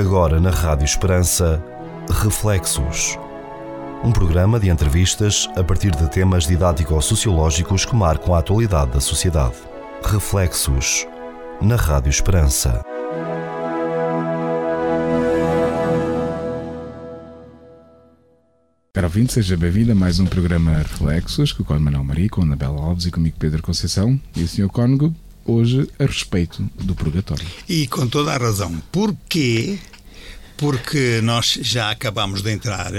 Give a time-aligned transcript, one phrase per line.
[0.00, 1.62] Agora na Rádio Esperança,
[2.22, 3.18] Reflexos.
[4.02, 9.56] Um programa de entrevistas a partir de temas didático-sociológicos que marcam a atualidade da sociedade.
[10.02, 11.06] Reflexos.
[11.60, 12.82] Na Rádio Esperança.
[18.94, 22.44] Caro ouvinte, seja bem-vindo a mais um programa Reflexos, com o Manuel Maria, com a
[22.44, 24.68] Anabela Alves e comigo Pedro Conceição e o Sr.
[24.68, 27.46] Cónigo, hoje a respeito do purgatório.
[27.68, 28.82] E com toda a razão.
[28.90, 29.78] Porquê?
[30.60, 32.92] Porque nós já acabamos de entrar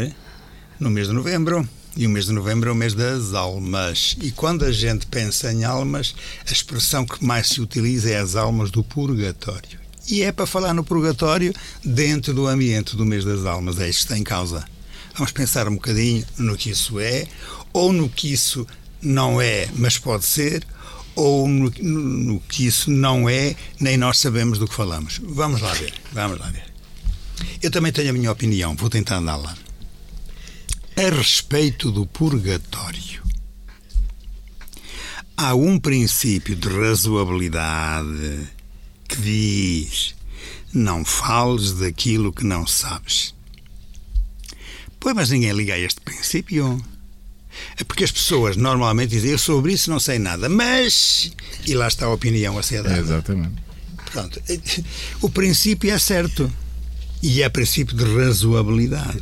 [0.80, 4.18] no mês de novembro e o mês de novembro é o mês das almas.
[4.20, 6.16] E quando a gente pensa em almas,
[6.50, 9.80] a expressão que mais se utiliza é as almas do purgatório.
[10.10, 11.54] E é para falar no purgatório
[11.86, 13.80] dentro do ambiente do mês das almas.
[13.80, 14.66] É isto que está em causa.
[15.14, 17.28] Vamos pensar um bocadinho no que isso é,
[17.72, 18.66] ou no que isso
[19.00, 20.66] não é, mas pode ser,
[21.14, 25.22] ou no, no, que isso não é, nem nós sabemos do que falamos.
[25.24, 26.71] Vamos lá ver, vamos lá ver.
[27.62, 29.56] Eu também tenho a minha opinião, vou tentar dá-la.
[30.96, 33.24] A respeito do purgatório,
[35.38, 38.48] há um princípio de razoabilidade
[39.08, 40.16] que diz:
[40.74, 43.34] não fales daquilo que não sabes.
[45.00, 46.84] Pois, mas ninguém liga a este princípio.
[47.78, 51.32] É porque as pessoas normalmente dizem eu sobre isso não sei nada, mas.
[51.66, 52.96] E lá está a opinião a ser dada.
[52.96, 53.56] É, exatamente.
[54.12, 54.42] Pronto.
[55.22, 56.52] O princípio é certo.
[57.22, 59.22] E é princípio de razoabilidade.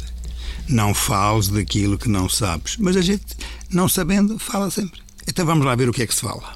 [0.67, 2.77] Não fales daquilo que não sabes.
[2.77, 3.25] Mas a gente,
[3.69, 5.01] não sabendo, fala sempre.
[5.27, 6.53] Então vamos lá ver o que é que se fala.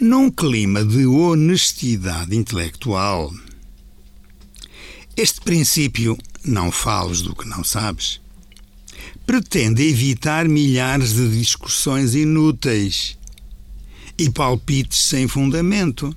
[0.00, 3.32] Num clima de honestidade intelectual,
[5.16, 8.20] este princípio não fales do que não sabes,
[9.26, 13.18] pretende evitar milhares de discussões inúteis
[14.18, 16.14] e palpites sem fundamento,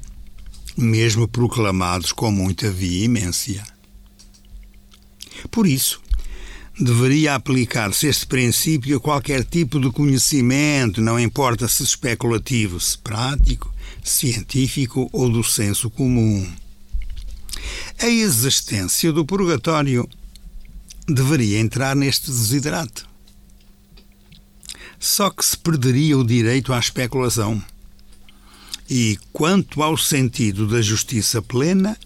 [0.77, 3.64] mesmo proclamados com muita veemência.
[5.50, 6.02] Por isso,
[6.80, 13.73] deveria aplicar-se este princípio a qualquer tipo de conhecimento, não importa se especulativo, se prático,
[14.04, 16.49] científico ou do senso comum.
[18.02, 20.08] A existência do purgatório
[21.08, 23.08] deveria entrar neste desidrato.
[24.98, 27.61] Só que se perderia o direito à especulação.
[28.89, 31.98] E quanto ao sentido da justiça plena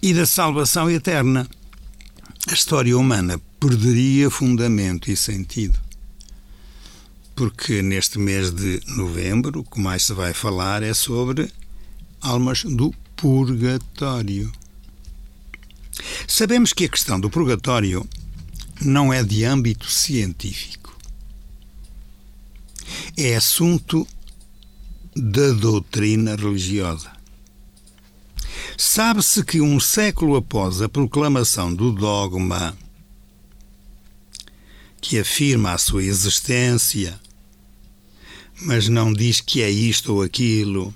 [0.00, 1.48] e da salvação eterna,
[2.48, 5.78] a história humana perderia fundamento e sentido.
[7.34, 11.50] Porque neste mês de novembro, o que mais se vai falar é sobre
[12.20, 14.52] almas do purgatório.
[16.26, 18.06] Sabemos que a questão do purgatório
[18.80, 20.96] não é de âmbito científico.
[23.16, 24.06] É assunto
[25.14, 27.21] da doutrina religiosa.
[28.76, 32.76] Sabe-se que um século após a proclamação do dogma
[35.00, 37.20] que afirma a sua existência,
[38.60, 40.94] mas não diz que é isto ou aquilo,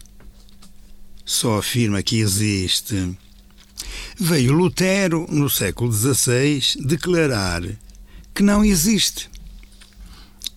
[1.25, 3.17] só afirma que existe
[4.19, 7.62] veio Lutero, no século XVI, declarar
[8.34, 9.28] que não existe.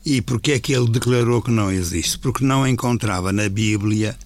[0.06, 2.18] E porquê é que ele declarou que não existe?
[2.18, 4.18] Porque não encontrava na Bíblia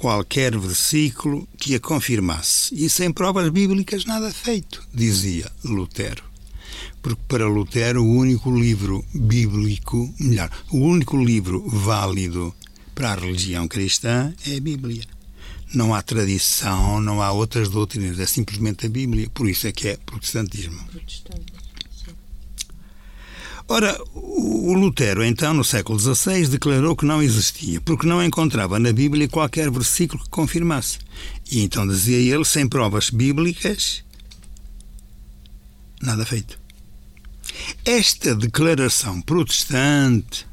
[0.00, 2.74] qualquer versículo que a confirmasse.
[2.74, 6.24] E sem provas bíblicas nada feito, dizia Lutero.
[7.02, 12.54] Porque para Lutero o único livro bíblico, melhor, o único livro válido
[12.94, 15.02] para a religião cristã é a Bíblia
[15.72, 19.30] não há tradição, não há outras doutrinas, é simplesmente a Bíblia.
[19.32, 20.80] Por isso é que é protestantismo.
[23.72, 28.92] Ora, o Lutero, então, no século XVI, declarou que não existia, porque não encontrava na
[28.92, 30.98] Bíblia qualquer versículo que confirmasse.
[31.48, 34.02] E então dizia ele, sem provas bíblicas,
[36.02, 36.58] nada feito.
[37.84, 40.44] Esta declaração protestante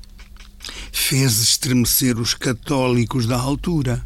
[0.92, 4.06] fez estremecer os católicos da altura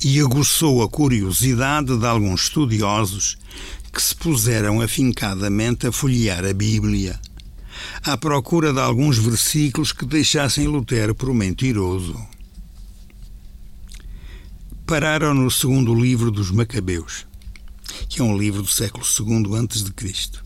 [0.00, 3.36] e aguçou a curiosidade de alguns estudiosos
[3.92, 7.18] que se puseram afincadamente a folhear a Bíblia,
[8.02, 12.18] à procura de alguns versículos que deixassem Lutero por mentiroso.
[14.86, 17.26] Pararam no segundo livro dos Macabeus,
[18.08, 20.42] que é um livro do século II a.C.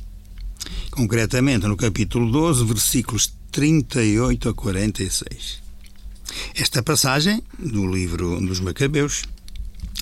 [0.91, 5.61] Concretamente no capítulo 12, versículos 38 a 46.
[6.55, 9.25] Esta passagem, do livro dos Macabeus,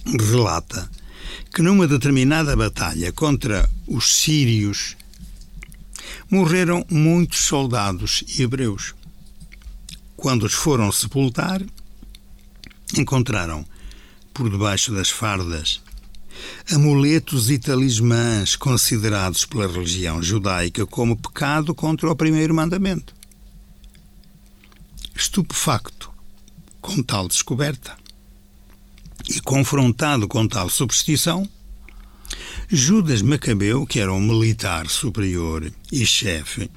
[0.05, 0.91] relata
[1.55, 4.97] que numa determinada batalha contra os sírios
[6.31, 8.95] morreram muitos soldados hebreus.
[10.17, 11.63] Quando os foram sepultar,
[12.97, 13.65] encontraram
[14.33, 15.81] por debaixo das fardas
[16.73, 23.15] amuletos e talismãs considerados pela religião judaica como pecado contra o primeiro mandamento.
[25.15, 26.11] Estupefacto
[26.81, 27.97] com tal descoberta
[29.29, 31.49] e confrontado com tal superstição,
[32.69, 36.69] Judas Macabeu, que era um militar superior e chefe,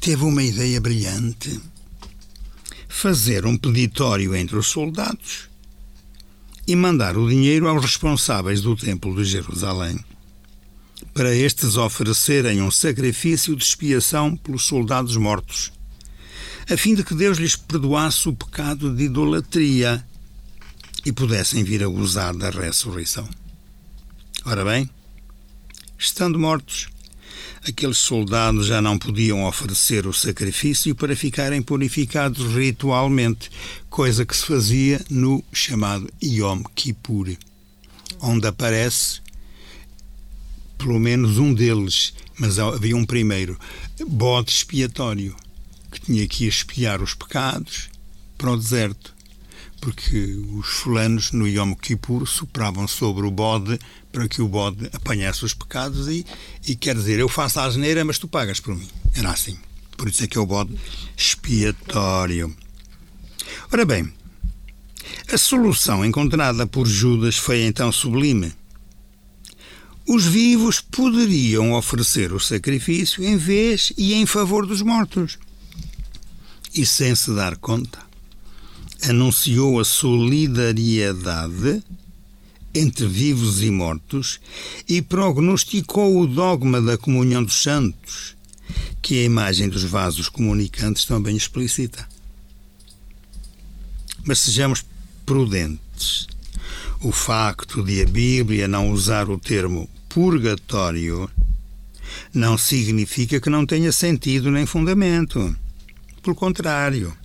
[0.00, 1.60] teve uma ideia brilhante:
[2.88, 5.48] fazer um peditório entre os soldados
[6.68, 9.98] e mandar o dinheiro aos responsáveis do Templo de Jerusalém,
[11.12, 15.72] para estes oferecerem um sacrifício de expiação pelos soldados mortos,
[16.70, 20.06] a fim de que Deus lhes perdoasse o pecado de idolatria
[21.04, 23.28] e pudessem vir a gozar da ressurreição.
[24.44, 24.88] Ora bem,
[25.98, 26.88] estando mortos,
[27.66, 33.50] aqueles soldados já não podiam oferecer o sacrifício para ficarem purificados ritualmente,
[33.90, 37.36] coisa que se fazia no chamado Yom Kippur,
[38.20, 39.20] onde aparece
[40.78, 43.58] pelo menos um deles, mas havia um primeiro,
[44.06, 45.34] bode expiatório,
[45.90, 47.90] que tinha que expiar os pecados
[48.36, 49.18] para o deserto
[49.80, 53.78] porque os fulanos no Yom Kippur sopravam sobre o bode
[54.18, 56.26] para que o bode apanhasse os pecados e,
[56.66, 58.88] e quer dizer, eu faço a asneira, mas tu pagas por mim.
[59.14, 59.56] Era assim.
[59.96, 60.74] Por isso é que é o bode
[61.16, 62.52] expiatório.
[63.72, 64.12] Ora bem,
[65.32, 68.52] a solução encontrada por Judas foi então sublime.
[70.04, 75.38] Os vivos poderiam oferecer o sacrifício em vez e em favor dos mortos.
[76.74, 78.00] E sem se dar conta,
[79.00, 81.84] anunciou a solidariedade
[82.74, 84.40] entre vivos e mortos
[84.88, 88.36] e prognosticou o dogma da comunhão dos santos,
[89.00, 92.06] que a imagem dos vasos comunicantes também explicita.
[94.24, 94.84] Mas sejamos
[95.24, 96.26] prudentes.
[97.00, 101.30] O facto de a Bíblia não usar o termo purgatório
[102.32, 105.56] não significa que não tenha sentido nem fundamento.
[106.22, 107.16] Pelo contrário,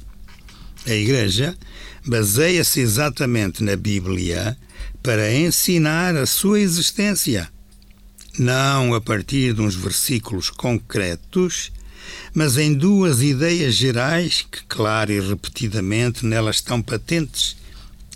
[0.85, 1.57] a Igreja
[2.05, 4.57] baseia-se exatamente na Bíblia
[5.03, 7.49] para ensinar a sua existência,
[8.39, 11.73] não a partir de uns versículos concretos,
[12.33, 17.57] mas em duas ideias gerais que, claro e repetidamente, nelas estão patentes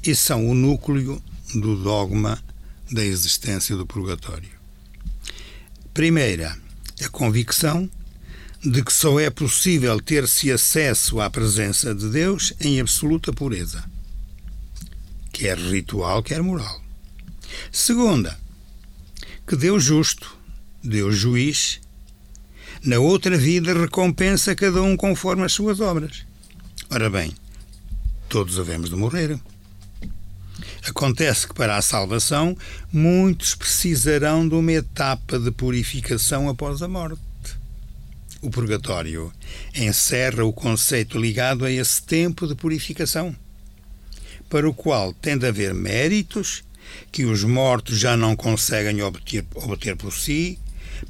[0.01, 1.21] e são o núcleo
[1.53, 2.41] do dogma
[2.89, 4.49] da existência do purgatório.
[5.93, 6.57] Primeira,
[7.03, 7.89] a convicção
[8.63, 13.83] de que só é possível ter-se acesso à presença de Deus em absoluta pureza,
[15.37, 16.81] quer ritual, quer moral.
[17.71, 18.35] Segunda,
[19.45, 20.35] que Deus justo,
[20.83, 21.79] Deus juiz,
[22.83, 26.25] na outra vida recompensa cada um conforme as suas obras.
[26.89, 27.31] Ora bem,
[28.27, 29.39] todos havemos de morrer.
[30.89, 32.57] Acontece que para a salvação
[32.91, 37.21] muitos precisarão de uma etapa de purificação após a morte.
[38.41, 39.31] O purgatório
[39.75, 43.35] encerra o conceito ligado a esse tempo de purificação,
[44.49, 46.63] para o qual tem de haver méritos
[47.11, 50.57] que os mortos já não conseguem obter, obter por si,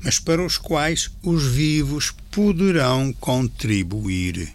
[0.02, 4.52] mas para os quais os vivos poderão contribuir.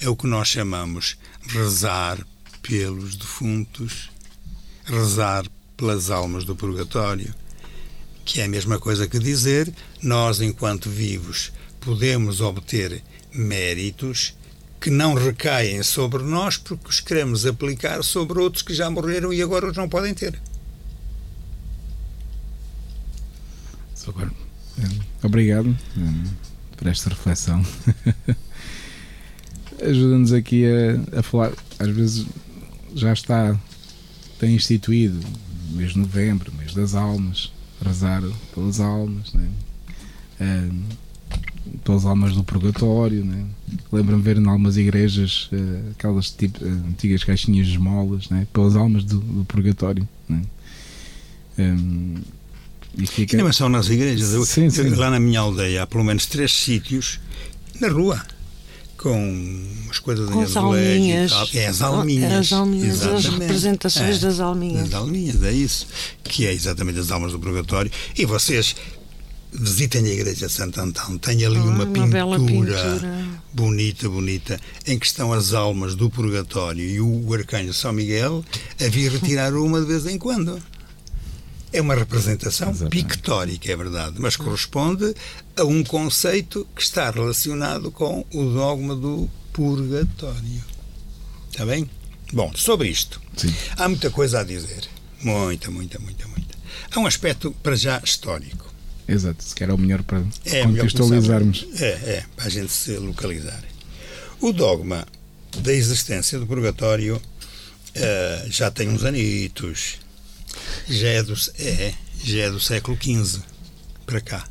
[0.00, 2.18] É o que nós chamamos rezar
[2.62, 4.10] pelos defuntos,
[4.84, 5.44] rezar
[5.76, 7.34] pelas almas do purgatório,
[8.24, 9.72] que é a mesma coisa que dizer
[10.02, 14.34] nós, enquanto vivos, podemos obter méritos
[14.80, 19.42] que não recaem sobre nós porque os queremos aplicar sobre outros que já morreram e
[19.42, 20.40] agora os não podem ter.
[25.22, 25.76] Obrigado
[26.76, 27.64] por esta reflexão.
[29.82, 31.52] Ajuda-nos aqui a, a, falar.
[31.78, 32.26] Às vezes
[32.94, 33.58] já está,
[34.38, 35.20] tem instituído
[35.72, 37.52] mês de novembro, mês das almas,
[37.84, 38.22] rezar
[38.54, 39.48] pelas almas, né?
[41.84, 43.24] Pelas almas do purgatório.
[43.24, 43.44] Né?
[43.92, 48.46] Lembro-me ver em algumas igrejas uh, aquelas tipo, uh, antigas caixinhas de esmolas né?
[48.52, 50.08] pelas almas do, do purgatório.
[50.28, 50.42] Né?
[51.58, 52.16] Um,
[52.96, 53.36] e fica...
[53.36, 54.32] não é só nas igrejas.
[54.32, 54.90] Eu, sim, sim.
[54.90, 57.20] lá na minha aldeia há pelo menos três sítios
[57.80, 58.20] na rua
[59.00, 61.32] com as coisas com as alminhas.
[61.54, 62.32] É, as alminhas.
[62.32, 64.90] As alminhas, as representações é, das alminhas.
[64.90, 65.86] Das alminhas, é isso.
[66.22, 67.90] Que é exatamente as almas do purgatório.
[68.16, 68.76] E vocês
[69.52, 73.10] visitem a igreja de Santo Antão, tem ali ah, uma, uma pintura,
[73.52, 78.44] bonita, bonita, em que estão as almas do purgatório e o arcanjo São Miguel
[78.80, 80.60] a vir retirar uma de vez em quando.
[81.72, 82.96] É uma representação Exatamente.
[82.96, 85.14] pictórica, é verdade, mas corresponde
[85.56, 90.64] a um conceito que está relacionado com o dogma do purgatório.
[91.48, 91.88] Está bem?
[92.32, 93.54] Bom, sobre isto, Sim.
[93.76, 94.88] há muita coisa a dizer.
[95.22, 96.56] Muita, muita, muita, muita.
[96.90, 98.69] Há um aspecto para já histórico.
[99.10, 101.66] Exato, se calhar é o melhor para é contextualizarmos.
[101.72, 103.60] Melhor é, é, para a gente se localizar.
[104.40, 105.04] O dogma
[105.58, 109.98] da existência do purgatório uh, já tem uns anitos,
[110.88, 113.42] já é do, é, já é do século XV
[114.06, 114.48] para cá.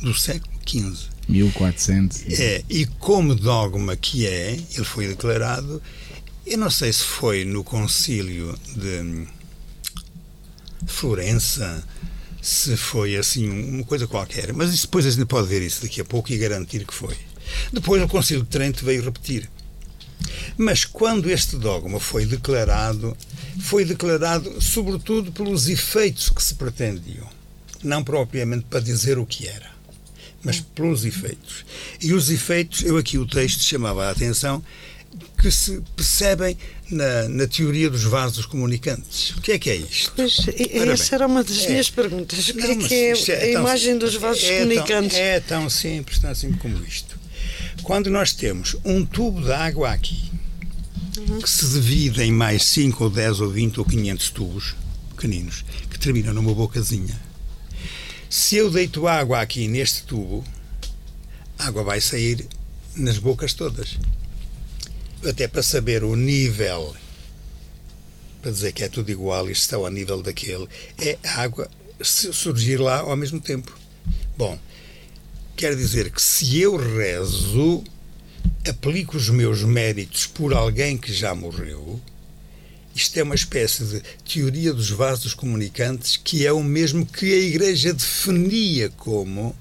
[0.00, 1.12] Do século XV.
[1.28, 2.40] 1400.
[2.40, 5.82] É, e como dogma que é, ele foi declarado,
[6.46, 9.26] eu não sei se foi no concílio de
[10.86, 11.84] Florença,
[12.42, 16.00] se foi assim, uma coisa qualquer, mas isso, depois a gente pode ver isso daqui
[16.00, 17.16] a pouco e garantir que foi.
[17.72, 19.48] Depois o concílio de Trento veio repetir.
[20.56, 23.16] Mas quando este dogma foi declarado,
[23.60, 27.28] foi declarado sobretudo pelos efeitos que se pretendiam,
[27.82, 29.72] não propriamente para dizer o que era
[30.44, 31.64] mas pelos efeitos.
[32.00, 34.62] E os efeitos, eu aqui o texto chamava a atenção,
[35.38, 36.56] que se percebem
[36.90, 39.30] na, na, teoria dos vasos comunicantes.
[39.30, 40.12] O que é que é isto?
[40.14, 40.38] Pois,
[40.92, 41.70] essa era uma das é.
[41.70, 42.48] minhas perguntas.
[42.48, 45.16] O que é que é, é a tão, imagem dos vasos é comunicantes?
[45.16, 47.18] Tão, é tão simples, tão simples como isto.
[47.82, 50.30] Quando nós temos um tubo de água aqui,
[51.18, 51.40] uhum.
[51.40, 54.74] que se divide em mais 5 ou 10 ou 20 ou 500 tubos
[55.10, 57.20] pequeninos, que terminam numa bocazinha,
[58.30, 60.44] se eu deito água aqui neste tubo,
[61.58, 62.46] a água vai sair
[62.94, 63.98] nas bocas todas.
[65.24, 66.96] Até para saber o nível,
[68.40, 71.70] para dizer que é tudo igual e está ao nível daquele, é a água
[72.02, 73.78] surgir lá ao mesmo tempo.
[74.36, 74.58] Bom,
[75.56, 77.84] quer dizer que se eu rezo,
[78.68, 82.00] aplico os meus méritos por alguém que já morreu,
[82.94, 87.38] isto é uma espécie de teoria dos vasos comunicantes que é o mesmo que a
[87.38, 89.56] Igreja definia como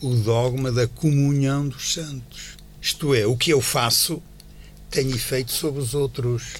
[0.00, 2.56] o dogma da comunhão dos santos.
[2.80, 4.22] Isto é, o que eu faço
[4.90, 6.54] tem efeito sobre os outros.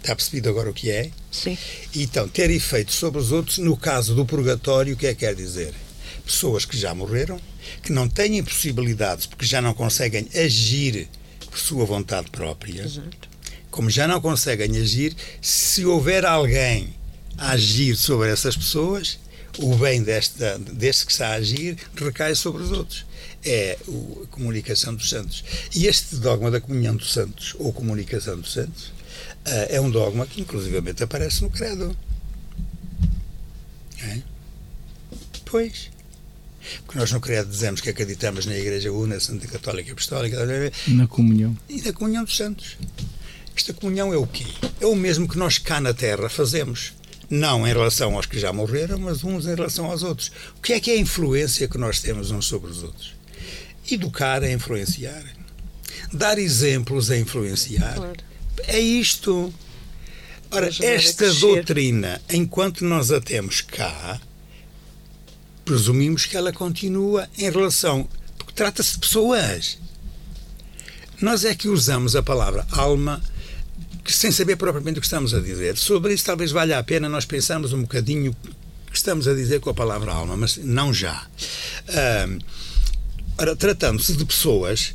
[0.00, 1.10] Está percebido agora o que é?
[1.30, 1.56] Sim.
[1.94, 5.34] Então, ter efeito sobre os outros, no caso do purgatório, o que é que quer
[5.34, 5.72] dizer?
[6.26, 7.40] Pessoas que já morreram,
[7.82, 11.08] que não têm possibilidades porque já não conseguem agir
[11.48, 12.82] por sua vontade própria.
[12.82, 13.34] Exato
[13.74, 16.94] como já não conseguem agir, se houver alguém
[17.36, 19.18] a agir sobre essas pessoas,
[19.58, 20.38] o bem deste,
[20.72, 23.06] deste que está a agir recai sobre os outros.
[23.44, 23.78] É
[24.22, 25.44] a comunicação dos santos.
[25.74, 28.92] E este dogma da comunhão dos santos, ou comunicação dos santos,
[29.44, 31.94] eh, é um dogma que inclusivamente aparece no credo.
[34.02, 34.22] É?
[35.44, 35.90] Pois.
[36.86, 40.38] Porque nós no credo dizemos que acreditamos na Igreja Una, Santa Católica Apostólica.
[40.88, 41.56] Na comunhão.
[41.68, 42.76] E na comunhão dos santos.
[43.54, 44.46] Esta comunhão é o quê?
[44.80, 46.92] É o mesmo que nós cá na Terra fazemos.
[47.30, 50.30] Não em relação aos que já morreram, mas uns em relação aos outros.
[50.58, 53.14] O que é que é a influência que nós temos uns sobre os outros?
[53.90, 55.24] Educar é influenciar.
[56.12, 57.94] Dar exemplos é influenciar.
[57.94, 58.16] Claro.
[58.66, 59.52] É isto.
[60.50, 64.20] Ora, esta doutrina, enquanto nós a temos cá,
[65.64, 68.08] presumimos que ela continua em relação.
[68.38, 69.78] Porque trata-se de pessoas.
[71.20, 73.22] Nós é que usamos a palavra alma
[74.12, 75.76] sem saber propriamente o que estamos a dizer.
[75.76, 79.60] Sobre isso, talvez valha a pena nós pensarmos um bocadinho o que estamos a dizer
[79.60, 81.26] com a palavra alma, mas não já.
[83.36, 84.94] Ora, tratando-se de pessoas,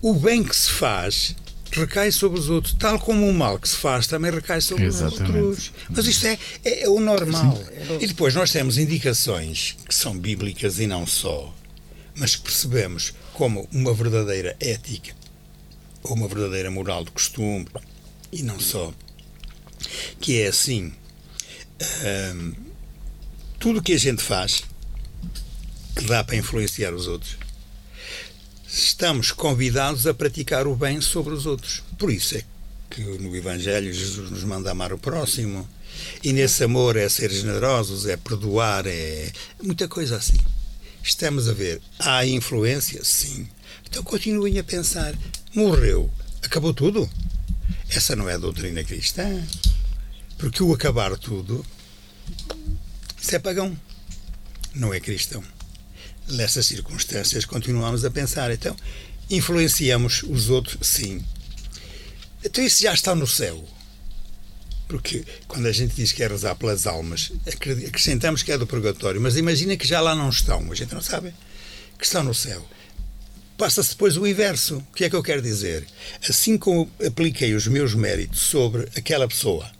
[0.00, 1.34] o bem que se faz
[1.72, 5.30] recai sobre os outros, tal como o mal que se faz também recai sobre Exatamente.
[5.30, 5.72] os outros.
[5.90, 7.56] Mas isto é, é, é o normal.
[7.56, 7.98] Sim.
[8.00, 11.52] E depois nós temos indicações que são bíblicas e não só,
[12.14, 15.12] mas que percebemos como uma verdadeira ética
[16.02, 17.66] ou uma verdadeira moral de costume
[18.34, 18.92] e não só,
[20.20, 20.92] que é assim:
[22.34, 22.52] hum,
[23.60, 24.64] tudo o que a gente faz
[25.94, 27.36] que dá para influenciar os outros,
[28.66, 31.82] estamos convidados a praticar o bem sobre os outros.
[31.96, 32.44] Por isso é
[32.90, 35.68] que no Evangelho Jesus nos manda amar o próximo.
[36.24, 39.30] E nesse amor é ser generosos, é perdoar, é
[39.62, 40.38] muita coisa assim.
[41.00, 41.80] Estamos a ver.
[42.00, 43.04] Há influência?
[43.04, 43.48] Sim.
[43.88, 45.14] Então continuem a pensar.
[45.54, 46.10] Morreu.
[46.42, 47.08] Acabou tudo?
[47.88, 49.42] Essa não é a doutrina cristã.
[50.38, 51.64] Porque o acabar tudo,
[53.20, 53.76] isso é pagão.
[54.74, 55.42] Não é cristão.
[56.28, 58.50] Nessas circunstâncias, continuamos a pensar.
[58.50, 58.76] Então,
[59.30, 61.24] influenciamos os outros, sim.
[62.44, 63.64] Então, isso já está no céu.
[64.88, 67.32] Porque quando a gente diz que é rezar pelas almas,
[67.86, 71.00] acrescentamos que é do purgatório, mas imagina que já lá não estão, a gente não
[71.00, 71.34] sabe
[71.98, 72.66] que estão no céu
[73.56, 74.78] passa-se depois o inverso.
[74.78, 75.86] O que é que eu quero dizer?
[76.28, 79.70] Assim como apliquei os meus méritos sobre aquela pessoa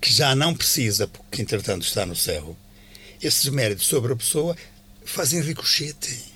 [0.00, 2.56] que já não precisa, porque entretanto está no céu,
[3.22, 4.56] esses méritos sobre a pessoa
[5.04, 6.32] fazem ricochete.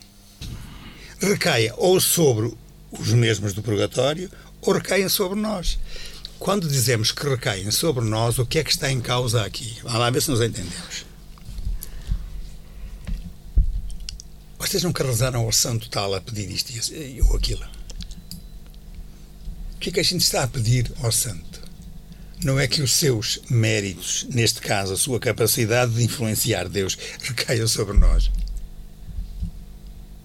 [1.21, 2.52] Recaem ou sobre
[2.91, 5.79] os mesmos do purgatório ou recaem sobre nós.
[6.38, 9.79] quando dizemos que recaem sobre nós, o que é que está em causa aqui?
[9.85, 11.12] Vamos lá ver se nos entendemos.
[14.62, 16.73] Vocês nunca rezaram ao santo tal a pedir isto
[17.28, 17.64] ou aquilo?
[19.75, 21.61] O que é que a gente está a pedir ao santo?
[22.45, 27.66] Não é que os seus méritos, neste caso a sua capacidade de influenciar Deus, recaia
[27.66, 28.31] sobre nós.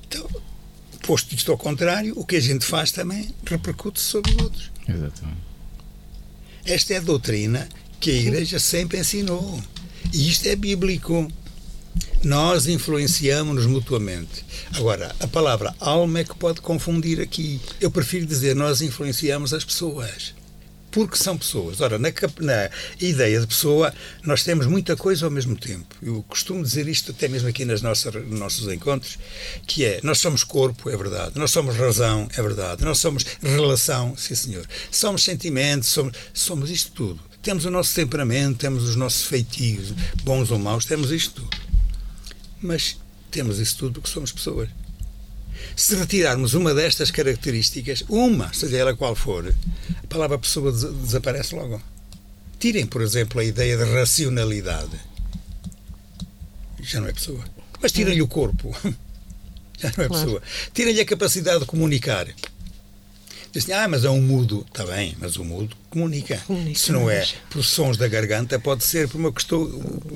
[0.08, 0.30] Então,
[1.02, 4.72] posto isto ao contrário, o que a gente faz também repercute sobre os outros.
[4.88, 5.42] Exatamente.
[6.64, 7.68] Esta é a doutrina
[8.00, 9.62] que a Igreja sempre ensinou.
[10.14, 11.28] E isto é bíblico.
[12.24, 14.44] Nós influenciamos-nos mutuamente.
[14.76, 17.62] Agora, a palavra alma é que pode confundir aqui.
[17.80, 20.34] Eu prefiro dizer nós influenciamos as pessoas
[20.98, 21.80] porque são pessoas.
[21.80, 22.10] Ora, na,
[22.40, 22.70] na,
[23.00, 23.94] ideia de pessoa,
[24.24, 25.96] nós temos muita coisa ao mesmo tempo.
[26.02, 29.20] Eu costumo dizer isto até mesmo aqui nas nossas, nos nossos encontros,
[29.68, 34.16] que é, nós somos corpo, é verdade, nós somos razão, é verdade, nós somos relação,
[34.18, 37.20] sim senhor, somos sentimentos, somos, somos isto tudo.
[37.44, 39.94] Temos o nosso temperamento, temos os nossos feitios,
[40.24, 41.67] bons ou maus, temos isto tudo.
[42.62, 42.98] Mas
[43.30, 44.70] temos isso tudo porque somos pessoas.
[45.76, 49.54] Se retirarmos uma destas características, uma, seja ela qual for,
[50.04, 51.82] a palavra pessoa desaparece logo.
[52.60, 55.00] Tirem, por exemplo, a ideia de racionalidade.
[56.82, 57.44] Já não é pessoa.
[57.82, 58.76] Mas tirem-lhe o corpo.
[59.78, 60.42] Já não é pessoa.
[60.74, 62.28] Tirem-lhe a capacidade de comunicar.
[63.52, 64.66] Dizem, ah, mas é um mudo.
[64.68, 66.38] Está bem, mas o mudo comunica.
[66.46, 66.80] comunica.
[66.80, 69.70] Se não é por sons da garganta, pode ser por uma questão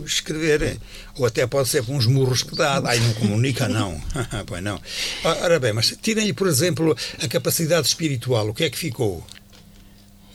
[0.06, 0.80] escrever.
[1.16, 2.82] Ou até pode ser por uns murros que dá.
[2.86, 4.02] Aí não comunica, não.
[4.46, 4.80] pois não.
[5.24, 8.50] Ora bem, mas tirem-lhe, por exemplo, a capacidade espiritual.
[8.50, 9.26] O que é que ficou?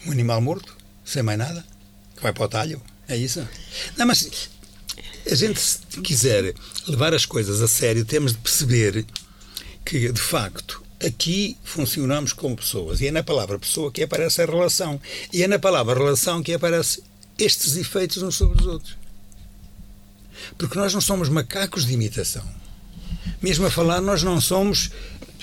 [0.06, 0.76] Um animal morto?
[1.04, 1.64] Sem mais nada?
[2.16, 2.82] Que vai para o talho?
[3.08, 3.46] É isso?
[3.96, 4.48] Não, mas
[5.30, 6.54] a gente, se quiser
[6.88, 9.04] levar as coisas a sério, temos de perceber
[9.84, 13.00] que, de facto, aqui funcionamos como pessoas.
[13.00, 15.00] E é na palavra pessoa que aparece a relação.
[15.32, 17.02] E é na palavra relação que aparece
[17.38, 18.97] estes efeitos uns sobre os outros.
[20.56, 22.44] Porque nós não somos macacos de imitação.
[23.42, 24.90] Mesmo a falar, nós não somos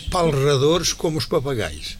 [0.09, 1.97] palradores como os papagaios.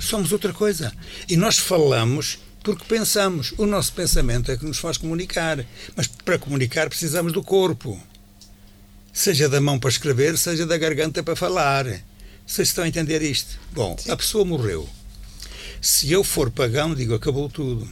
[0.00, 0.92] Somos outra coisa.
[1.28, 3.54] E nós falamos porque pensamos.
[3.56, 5.64] O nosso pensamento é que nos faz comunicar.
[5.96, 8.00] Mas para comunicar precisamos do corpo.
[9.12, 11.86] Seja da mão para escrever, seja da garganta para falar.
[12.50, 13.60] Vocês estão a entender isto?
[13.70, 14.10] Bom, Sim.
[14.10, 14.88] a pessoa morreu.
[15.80, 17.88] Se eu for pagão, digo, acabou tudo.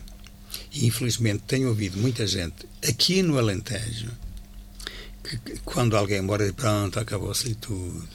[0.73, 4.11] E infelizmente tenho ouvido muita gente aqui no Alentejo
[5.23, 8.09] que, quando alguém morre, pronto, acabou-se-lhe tudo.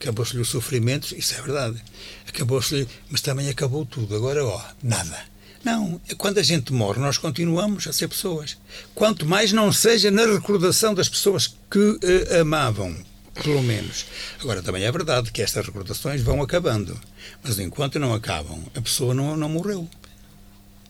[0.00, 1.82] Acabou-se-lhe o sofrimento, isso é verdade.
[2.28, 4.14] Acabou-se-lhe, mas também acabou tudo.
[4.14, 5.18] Agora, ó, nada.
[5.64, 8.56] Não, é quando a gente morre, nós continuamos a ser pessoas.
[8.94, 12.96] Quanto mais não seja na recordação das pessoas que uh, amavam,
[13.34, 14.06] pelo menos.
[14.40, 16.98] Agora, também é verdade que estas recordações vão acabando,
[17.42, 19.88] mas enquanto não acabam, a pessoa não, não morreu.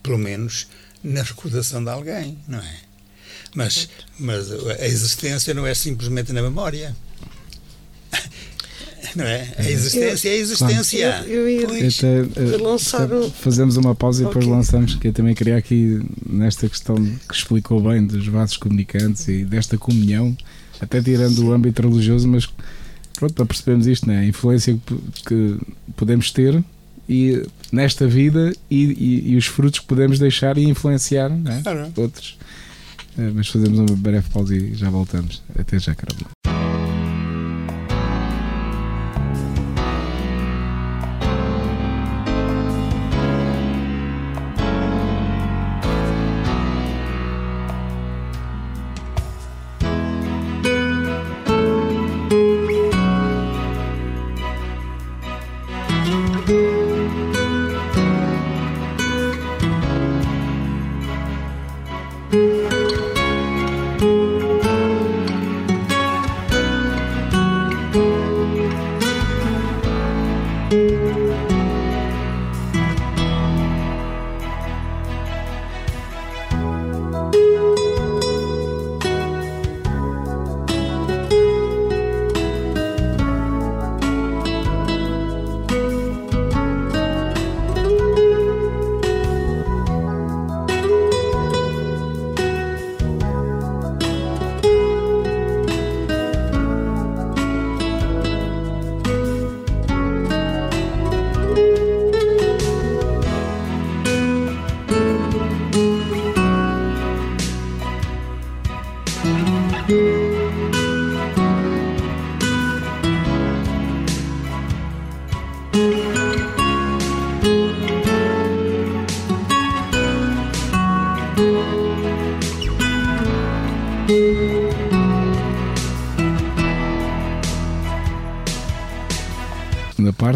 [0.03, 0.66] Pelo menos
[1.03, 2.76] na recordação de alguém, não é?
[3.55, 6.94] Mas, mas a existência não é simplesmente na memória.
[9.16, 9.53] Não é?
[9.57, 11.24] A existência eu, é a existência.
[11.26, 13.09] Eu, eu ia até, uh, lançar
[13.40, 14.57] Fazemos uma pausa e depois okay.
[14.57, 19.44] lançamos, que eu também queria aqui, nesta questão que explicou bem dos vasos comunicantes e
[19.44, 20.37] desta comunhão,
[20.81, 21.45] até tirando Sim.
[21.45, 22.49] o âmbito religioso, mas
[23.14, 24.21] pronto, para percebermos isto, né?
[24.21, 24.79] a influência
[25.27, 25.59] que
[25.97, 26.62] podemos ter
[27.09, 31.62] e nesta vida e, e, e, os frutos que podemos deixar e influenciar né?
[31.97, 32.38] outros.
[33.19, 35.43] Eh, mas fazemos uma breve pausa e já voltamos.
[35.59, 36.69] Até já, Carolina.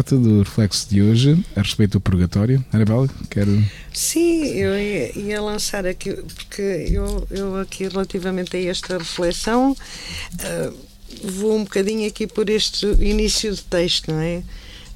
[0.05, 2.63] Parte do reflexo de hoje a respeito do purgatório.
[2.71, 3.63] Anabela, quero.
[3.91, 10.77] Sim, eu ia, ia, lançar aqui, porque eu, eu aqui relativamente a esta reflexão uh,
[11.23, 14.43] vou um bocadinho aqui por este início de texto, não é?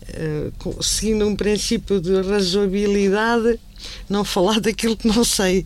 [0.09, 3.59] Uh, seguindo um princípio de razoabilidade,
[4.07, 5.65] não falar daquilo que não sei.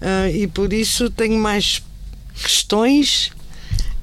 [0.00, 1.82] Uh, e por isso tenho mais
[2.40, 3.32] questões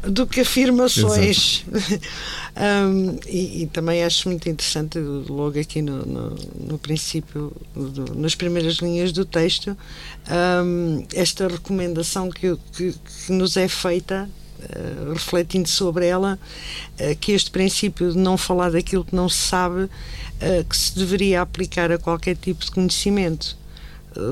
[0.04, 1.64] do que afirmações.
[2.56, 8.34] um, e, e, também acho muito interessante, logo aqui no, no, no princípio, do, nas
[8.34, 9.78] primeiras linhas do texto,
[10.64, 16.40] um, esta recomendação que, que, que nos é feita Uh, refletindo sobre ela,
[17.00, 19.90] uh, que este princípio de não falar daquilo que não se sabe, uh,
[20.68, 23.56] que se deveria aplicar a qualquer tipo de conhecimento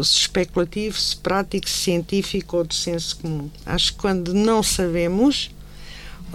[0.04, 3.50] se especulativo, se prático, se científico ou de senso comum.
[3.66, 5.52] Acho que quando não sabemos,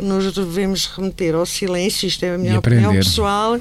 [0.01, 3.61] nos devemos remeter ao silêncio, isto é a minha opinião pessoal,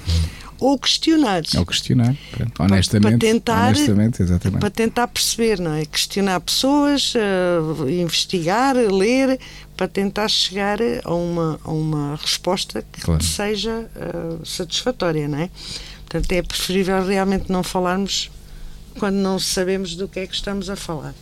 [0.60, 1.44] ou questionar.
[1.56, 2.16] Ou questionar,
[2.60, 3.20] honestamente.
[3.20, 4.60] Para tentar, honestamente, exatamente.
[4.60, 5.86] para tentar perceber, não é?
[5.86, 9.40] Questionar pessoas, uh, investigar, ler,
[9.76, 13.24] para tentar chegar a uma, a uma resposta que claro.
[13.24, 15.50] seja uh, satisfatória, não é?
[16.10, 18.32] Portanto, é preferível realmente não falarmos
[18.98, 21.14] quando não sabemos do que é que estamos a falar.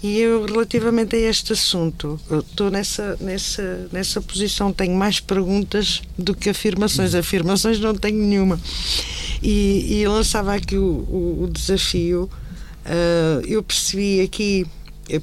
[0.00, 4.72] E eu, relativamente a este assunto, estou nessa, nessa, nessa posição.
[4.72, 7.14] Tenho mais perguntas do que afirmações.
[7.14, 8.60] Afirmações não tenho nenhuma.
[9.42, 12.30] E, e lançava aqui o, o, o desafio.
[12.86, 14.66] Uh, eu percebi aqui,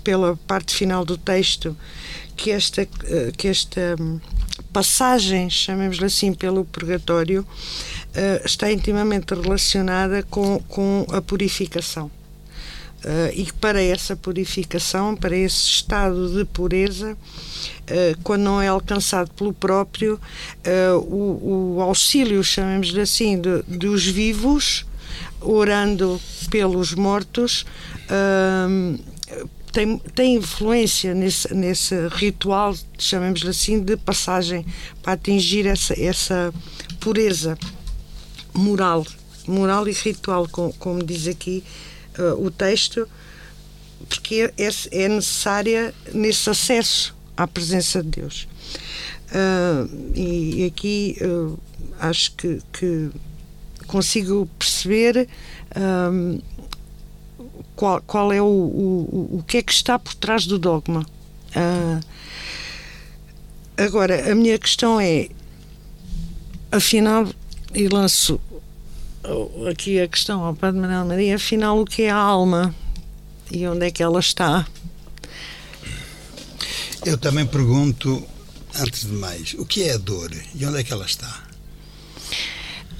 [0.03, 1.75] pela parte final do texto,
[2.35, 4.19] que esta, uh, que esta um,
[4.73, 12.11] passagem, chamemos-lhe assim, pelo purgatório, uh, está intimamente relacionada com, com a purificação.
[13.05, 19.29] Uh, e para essa purificação, para esse estado de pureza, uh, quando não é alcançado
[19.33, 24.87] pelo próprio, uh, o, o, auxílio, chamemos-lhe assim, de, dos vivos,
[25.39, 27.63] orando pelos mortos,
[29.71, 34.65] tem, tem influência nesse, nesse ritual, chamemos-lhe assim, de passagem
[35.03, 36.51] para atingir essa, essa
[36.99, 37.55] pureza
[38.51, 39.05] moral,
[39.47, 41.63] moral e ritual, como, como diz aqui
[42.19, 43.07] uh, o texto,
[44.07, 48.47] porque é, é, necessária nesse acesso à presença de Deus.
[49.31, 51.57] Uh, e, e, aqui uh,
[51.99, 53.09] acho que, que,
[53.87, 55.27] consigo perceber
[55.75, 56.39] um,
[57.75, 61.05] qual, qual é o, o, o que é que está por trás do dogma.
[61.55, 61.99] Uh,
[63.77, 65.29] agora, a minha questão é,
[66.71, 67.27] afinal,
[67.73, 68.39] e lanço
[69.69, 72.73] aqui a questão ao Padre Manuel Maria, afinal, o que é a alma
[73.51, 74.65] e onde é que ela está?
[77.05, 78.23] Eu também pergunto,
[78.79, 81.43] antes de mais, o que é a dor e onde é que ela está?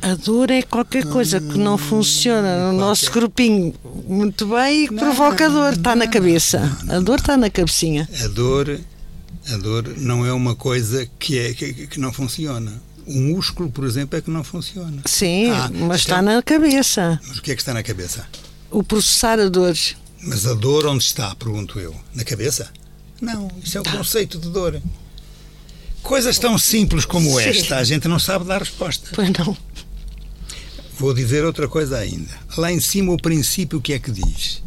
[0.02, 3.74] A dor é qualquer coisa que não funciona no nosso grupinho
[4.08, 5.74] muito bem e que provoca dor.
[5.74, 6.78] Está na cabeça.
[6.88, 8.08] A dor está na cabecinha.
[8.24, 8.80] A dor,
[9.52, 12.72] a dor não é uma coisa que, é, que, que não funciona.
[13.06, 15.02] O músculo, por exemplo, é que não funciona.
[15.06, 17.20] Sim, ah, mas está na cabeça.
[17.28, 18.28] Mas o que é que está na cabeça?
[18.72, 19.76] O processar a dor.
[20.22, 21.96] Mas a dor onde está, pergunto eu?
[22.16, 22.72] Na cabeça?
[23.22, 23.92] Não, isso é o tá.
[23.92, 24.82] conceito de dor.
[26.02, 27.50] Coisas tão simples como Sim.
[27.50, 29.10] esta, a gente não sabe dar resposta.
[29.14, 29.56] Pois não.
[30.98, 32.32] Vou dizer outra coisa ainda.
[32.58, 34.64] Lá em cima o princípio o que é que diz?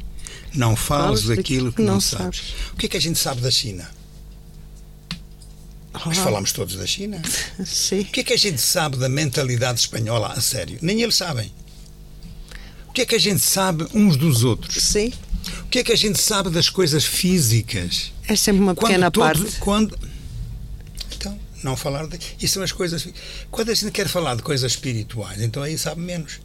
[0.54, 2.38] Não fales daquilo que não, não sabes.
[2.38, 2.54] sabes.
[2.72, 3.88] O que é que a gente sabe da China?
[6.06, 7.20] Mas falamos todos da China.
[7.64, 8.00] Sim.
[8.00, 10.78] O que é que a gente sabe da mentalidade espanhola a sério?
[10.80, 11.52] Nem eles sabem.
[12.88, 14.82] O que é que a gente sabe uns dos outros?
[14.82, 15.12] Sim.
[15.62, 18.12] O que é que a gente sabe das coisas físicas?
[18.26, 19.44] É sempre uma pequena parte.
[19.60, 19.96] quando...
[21.14, 22.18] Então, não falar de.
[22.40, 23.06] Isso são as coisas.
[23.50, 26.40] Quando a gente quer falar de coisas espirituais, então aí sabe menos.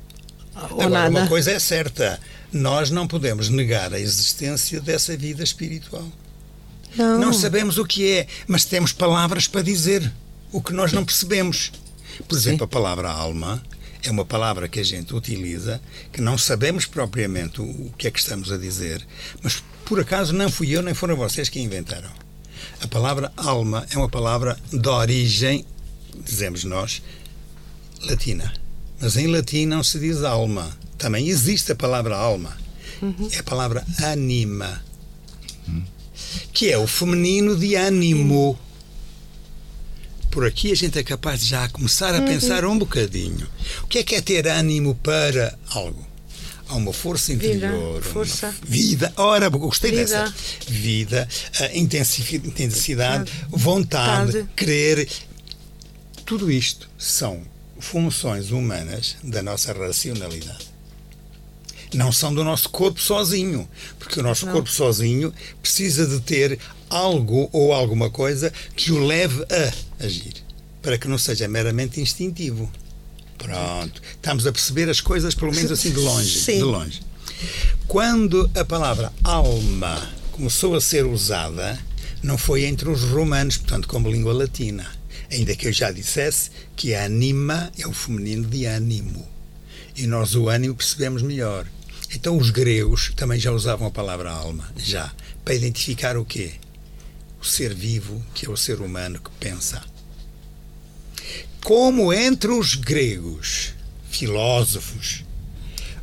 [0.55, 1.09] Ou Agora, nada.
[1.09, 2.19] uma coisa é certa:
[2.51, 6.07] nós não podemos negar a existência dessa vida espiritual.
[6.95, 7.19] Não.
[7.19, 10.11] não sabemos o que é, mas temos palavras para dizer
[10.51, 11.71] o que nós não percebemos.
[12.27, 12.63] Por exemplo, Sim.
[12.65, 13.63] a palavra alma
[14.03, 18.19] é uma palavra que a gente utiliza, que não sabemos propriamente o que é que
[18.19, 19.05] estamos a dizer,
[19.41, 22.11] mas por acaso não fui eu nem foram vocês que inventaram.
[22.81, 25.65] A palavra alma é uma palavra de origem,
[26.23, 27.01] dizemos nós,
[28.01, 28.53] latina.
[28.99, 30.77] Mas em latim não se diz alma.
[30.97, 32.55] Também existe a palavra alma.
[33.01, 33.27] Uhum.
[33.31, 34.81] É a palavra anima.
[35.67, 35.92] Uhum
[36.51, 38.57] que é o feminino de ânimo.
[40.29, 42.25] Por aqui a gente é capaz de já começar a uhum.
[42.25, 43.47] pensar um bocadinho.
[43.83, 46.07] O que é que é ter ânimo para algo?
[46.67, 48.01] Há uma força interior.
[48.01, 48.55] Vida, força.
[48.63, 49.13] Vida.
[49.15, 50.01] Ora, gostei vida.
[50.01, 50.33] dessa.
[50.67, 51.27] Vida,
[51.73, 55.07] intensidade, vontade, vontade, querer.
[56.25, 57.41] Tudo isto são
[57.79, 60.72] funções humanas da nossa racionalidade.
[61.93, 63.67] Não são do nosso corpo sozinho,
[63.99, 64.53] porque o nosso não.
[64.53, 70.33] corpo sozinho precisa de ter algo ou alguma coisa que o leve a agir,
[70.81, 72.71] para que não seja meramente instintivo.
[73.37, 74.01] Pronto.
[74.11, 76.39] Estamos a perceber as coisas, pelo menos assim de longe.
[76.39, 76.57] Sim.
[76.57, 77.01] De longe.
[77.87, 81.77] Quando a palavra alma começou a ser usada,
[82.21, 84.89] não foi entre os romanos, portanto, como língua latina.
[85.29, 89.27] Ainda que eu já dissesse que anima é o feminino de ânimo.
[89.95, 91.67] E nós o ânimo percebemos melhor.
[92.13, 95.11] Então os gregos também já usavam a palavra alma, já,
[95.43, 96.53] para identificar o quê?
[97.41, 99.83] O ser vivo, que é o ser humano que pensa.
[101.63, 103.73] Como entre os gregos,
[104.09, 105.23] filósofos,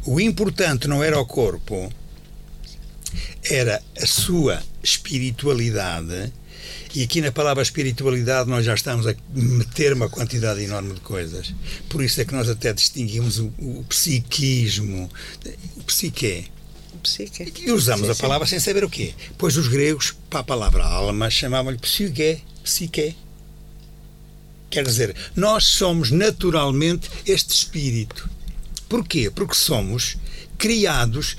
[0.05, 1.93] o importante não era o corpo,
[3.45, 6.33] era a sua espiritualidade.
[6.95, 11.55] E aqui na palavra espiritualidade nós já estamos a meter uma quantidade enorme de coisas.
[11.89, 15.11] Por isso é que nós até distinguimos o, o psiquismo.
[15.77, 16.47] O psique.
[17.03, 17.53] Psique.
[17.65, 18.51] E usamos sim, a palavra sim.
[18.51, 19.15] sem saber o quê.
[19.39, 22.43] Pois os gregos, para a palavra alma, chamavam-lhe psique.
[22.63, 23.17] Psique.
[24.69, 28.31] Quer dizer, nós somos naturalmente este espírito.
[28.89, 29.31] Porquê?
[29.31, 30.17] Porque somos
[30.59, 31.37] criados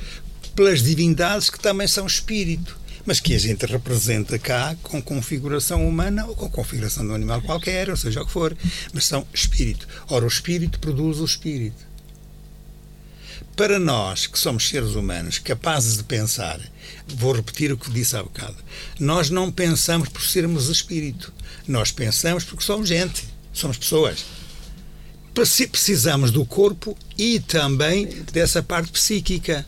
[0.55, 6.25] pelas divindades que também são espírito, mas que a gente representa cá com configuração humana
[6.25, 8.55] ou com configuração de um animal qualquer, ou seja o que for,
[8.93, 9.87] mas são espírito.
[10.09, 11.91] Ora, o espírito produz o espírito.
[13.55, 16.59] Para nós, que somos seres humanos, capazes de pensar,
[17.07, 18.55] vou repetir o que disse há bocado,
[18.99, 21.33] nós não pensamos por sermos espírito,
[21.67, 24.25] nós pensamos porque somos gente, somos pessoas.
[25.33, 29.65] Precisamos do corpo e também dessa parte psíquica.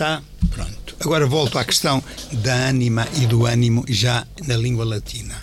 [0.00, 0.22] Tá?
[0.48, 0.96] Pronto.
[0.98, 5.38] Agora volto à questão da ânima e do ânimo já na língua latina.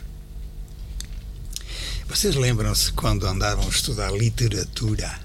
[2.07, 5.19] Vocês lembram-se quando andavam a estudar literatura?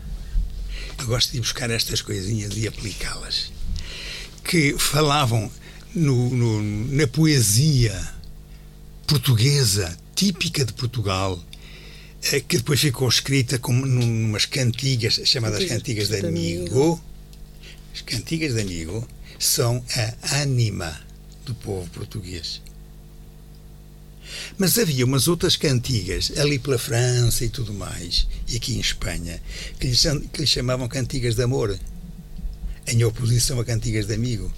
[0.98, 3.50] Eu gosto de buscar estas coisinhas e aplicá-las.
[4.44, 5.50] Que falavam
[5.94, 6.62] no, no,
[6.94, 7.98] na poesia
[9.06, 11.42] portuguesa, típica de Portugal,
[12.32, 17.02] eh, que depois ficou escrita como numas cantigas chamadas Cantigas de Amigo.
[17.94, 19.08] As Cantigas de Amigo
[19.44, 21.00] são a ânima
[21.44, 22.62] do povo português.
[24.56, 29.42] Mas havia umas outras cantigas, ali pela França e tudo mais, e aqui em Espanha,
[29.78, 31.78] que lhes chamavam cantigas de amor,
[32.86, 34.52] em oposição a cantigas de amigo.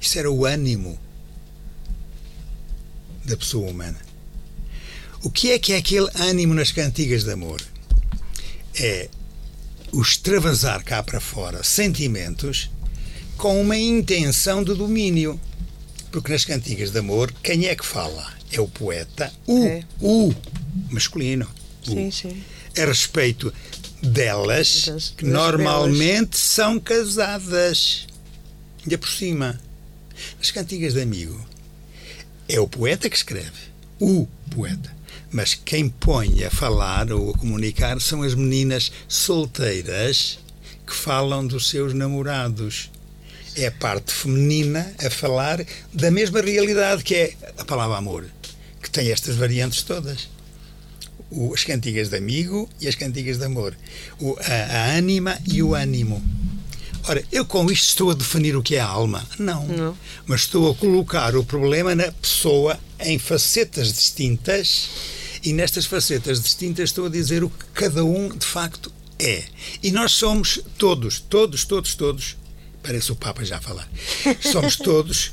[0.00, 0.98] Isso era o ânimo
[3.24, 3.98] da pessoa humana.
[5.22, 7.62] O que é que é aquele ânimo nas cantigas de amor?
[8.74, 9.08] É
[9.92, 12.68] o extravasar cá para fora sentimentos
[13.44, 15.38] com uma intenção de domínio.
[16.10, 18.32] Porque nas cantigas de amor, quem é que fala?
[18.50, 19.84] É o poeta, o, é.
[20.00, 20.34] o
[20.88, 21.46] masculino.
[21.86, 21.90] O.
[21.90, 22.42] Sim, sim.
[22.78, 23.52] A respeito
[24.00, 26.38] delas, das, que das normalmente belas.
[26.38, 28.06] são casadas.
[28.82, 29.60] Ainda por cima.
[30.38, 31.38] Nas cantigas de amigo,
[32.48, 33.74] é o poeta que escreve.
[34.00, 34.90] O poeta.
[35.30, 40.38] Mas quem põe a falar ou a comunicar são as meninas solteiras
[40.86, 42.88] que falam dos seus namorados
[43.56, 48.26] é a parte feminina a falar da mesma realidade que é a palavra amor,
[48.82, 50.28] que tem estas variantes todas.
[51.30, 53.76] O, as cantigas de amigo e as cantigas de amor.
[54.20, 56.22] O, a, a ânima e o ânimo.
[57.06, 59.26] Ora, eu com isto estou a definir o que é a alma?
[59.38, 59.66] Não.
[59.66, 59.98] Não.
[60.26, 64.88] Mas estou a colocar o problema na pessoa em facetas distintas
[65.42, 69.44] e nestas facetas distintas estou a dizer o que cada um de facto é.
[69.82, 72.36] E nós somos todos, todos, todos, todos
[72.84, 73.88] parece o Papa já falar.
[74.52, 75.32] Somos todos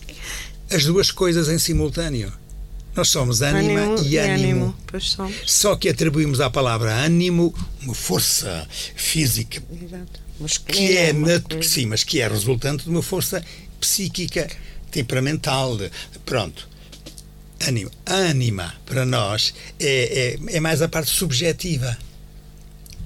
[0.71, 2.31] as duas coisas em simultâneo.
[2.95, 4.75] Nós somos ânima ânimo e ânimo.
[5.19, 5.35] ânimo.
[5.45, 9.61] Só que atribuímos à palavra ânimo uma força física.
[10.67, 13.43] Que é, nat- sim, mas que é resultante de uma força
[13.79, 14.49] psíquica,
[14.89, 15.77] temperamental.
[16.25, 16.67] Pronto.
[17.67, 17.91] Ânimo.
[18.05, 21.97] Ânima, para nós, é, é, é mais a parte subjetiva.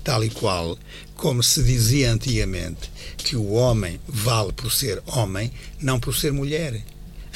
[0.04, 0.78] Tal e qual
[1.16, 5.52] como se dizia antigamente que o homem vale por ser homem,
[5.82, 6.82] não por ser mulher.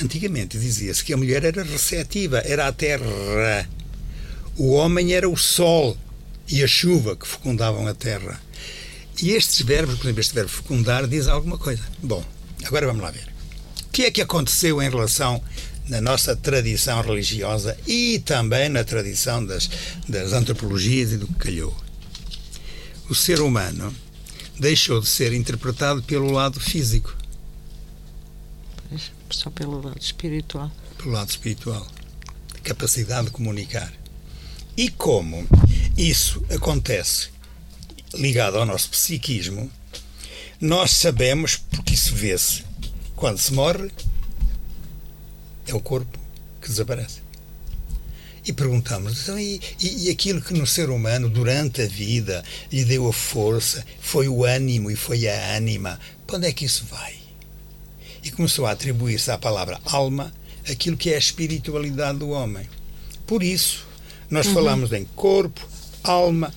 [0.01, 3.05] Antigamente dizia-se que a mulher era receptiva, era a terra.
[4.57, 5.97] O homem era o sol
[6.47, 8.39] e a chuva que fecundavam a terra.
[9.21, 11.83] E estes verbos, por exemplo, este verbo fecundar, diz alguma coisa.
[12.01, 12.23] Bom,
[12.63, 13.27] agora vamos lá ver.
[13.87, 15.41] O que é que aconteceu em relação
[15.89, 19.69] na nossa tradição religiosa e também na tradição das,
[20.07, 21.88] das antropologias e do que calhou?
[23.09, 23.93] O ser humano
[24.59, 27.15] deixou de ser interpretado pelo lado físico.
[29.29, 30.71] Só pelo lado espiritual.
[30.97, 31.87] Pelo lado espiritual.
[32.63, 33.91] Capacidade de comunicar.
[34.77, 35.47] E como
[35.97, 37.29] isso acontece
[38.13, 39.71] ligado ao nosso psiquismo,
[40.59, 42.63] nós sabemos, porque isso vê-se,
[43.15, 43.91] quando se morre,
[45.67, 46.19] é o corpo
[46.61, 47.21] que desaparece.
[48.49, 52.83] E perguntamos, então, e, e, e, aquilo que no ser humano, durante a vida, lhe
[52.83, 56.83] deu a força, foi o ânimo e foi a ânima, para onde é que isso
[56.89, 57.13] vai?
[58.23, 60.33] E começou a atribuir-se à palavra alma
[60.67, 62.67] aquilo que é a espiritualidade do homem.
[63.27, 63.85] Por isso,
[64.31, 64.55] nós uhum.
[64.55, 65.61] falamos em corpo,
[66.03, 66.51] alma,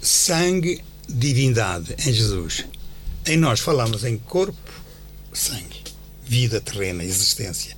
[0.00, 2.64] sangue, divindade em Jesus.
[3.26, 4.72] Em nós falamos em corpo,
[5.34, 5.82] sangue,
[6.24, 7.76] vida terrena, existência.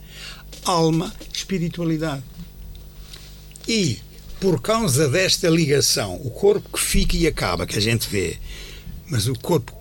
[0.65, 2.23] Alma, espiritualidade.
[3.66, 3.98] E,
[4.40, 8.37] por causa desta ligação, o corpo que fica e acaba, que a gente vê,
[9.09, 9.72] mas o corpo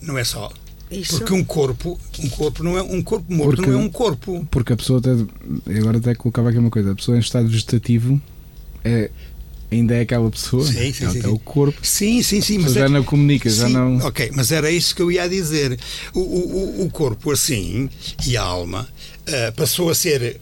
[0.00, 0.52] não é só
[0.90, 1.18] isso.
[1.18, 4.46] Porque um corpo, um corpo não é um corpo morto porque, não é um corpo.
[4.50, 5.10] Porque a pessoa até
[5.78, 8.20] agora até colocava aqui uma coisa, a pessoa em estado vegetativo
[8.84, 9.10] é
[9.70, 11.78] ainda é aquela pessoa, sim, sim, sim, é o corpo.
[11.82, 12.58] Sim, sim, sim.
[12.58, 13.98] Mas já é, não comunica, já não.
[13.98, 15.78] Ok, mas era isso que eu ia dizer.
[16.14, 17.90] O, o, o corpo assim
[18.24, 18.88] e a alma
[19.28, 20.40] uh, passou a ser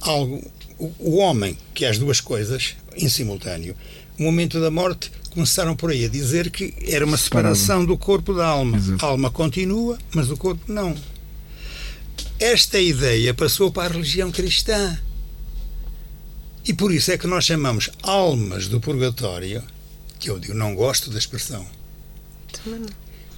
[0.00, 0.42] algo.
[0.78, 3.74] O, o homem, que é as duas coisas em simultâneo,
[4.18, 8.32] o momento da morte começaram por aí a dizer que era uma separação do corpo
[8.32, 8.76] da alma.
[8.76, 9.04] Exato.
[9.04, 10.94] A alma continua, mas o corpo não.
[12.38, 14.98] Esta ideia passou para a religião cristã.
[16.66, 19.62] E por isso é que nós chamamos almas do purgatório,
[20.18, 21.66] que eu digo, não gosto da expressão.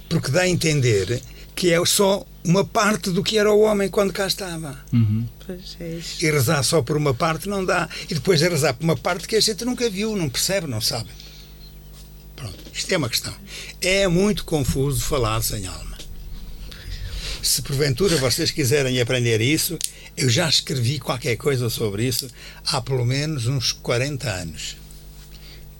[0.07, 1.21] Porque dá a entender
[1.59, 4.79] que é só uma parte do que era o homem quando cá estava.
[4.93, 5.27] Uhum.
[5.77, 7.89] É e rezar só por uma parte não dá.
[8.09, 10.79] E depois de rezar por uma parte que a gente nunca viu, não percebe, não
[10.79, 11.09] sabe.
[12.33, 13.33] Pronto, isto é uma questão.
[13.81, 15.97] É muito confuso falar sem alma.
[17.43, 19.77] Se porventura vocês quiserem aprender isso,
[20.15, 22.29] eu já escrevi qualquer coisa sobre isso
[22.67, 24.77] há pelo menos uns 40 anos.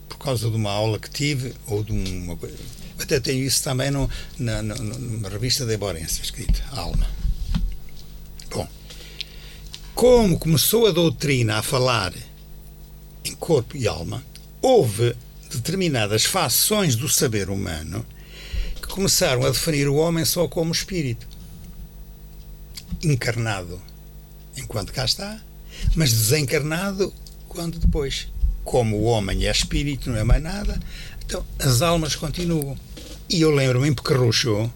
[0.10, 2.79] Por causa de uma aula que tive, ou de uma coisa.
[3.00, 7.08] Até tenho isso também no, na, numa revista de Eborência, escrito, Alma.
[8.50, 8.68] Bom,
[9.96, 12.14] como começou a doutrina a falar
[13.24, 14.24] em corpo e alma,
[14.62, 15.16] houve
[15.50, 18.06] determinadas fações do saber humano
[18.76, 21.28] que começaram a definir o homem só como espírito
[23.04, 23.82] encarnado
[24.58, 25.40] enquanto cá está,
[25.96, 27.14] mas desencarnado
[27.48, 28.28] quando depois.
[28.64, 30.80] Como o homem é espírito, não é mais nada,
[31.26, 32.78] então as almas continuam.
[33.30, 34.72] E eu lembro-me em Pecarrucho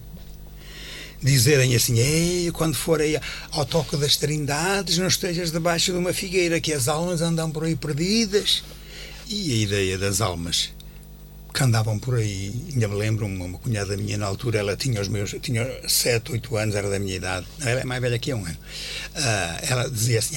[1.20, 3.18] dizerem assim: Ei, quando for aí
[3.50, 7.64] ao toque das Trindades, não estejas debaixo de uma figueira, que as almas andam por
[7.64, 8.62] aí perdidas.
[9.26, 10.72] E a ideia das almas
[11.52, 15.00] que andavam por aí, ainda me lembro, uma, uma cunhada minha na altura, ela tinha
[15.00, 18.30] os meus, tinha 7, 8 anos, era da minha idade, ela é mais velha que
[18.30, 18.58] eu, um ano.
[19.14, 20.36] Uh, ela dizia assim: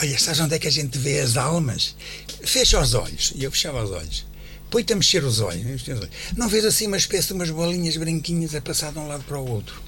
[0.00, 1.96] Olha, sabes onde é que a gente vê as almas?
[2.44, 3.32] Fecha os olhos.
[3.36, 4.26] E eu fechava os olhos.
[4.70, 5.84] Põe-te a mexer os olhos.
[6.36, 9.38] Não vês assim uma espécie de umas bolinhas branquinhas a passar de um lado para
[9.38, 9.82] o outro?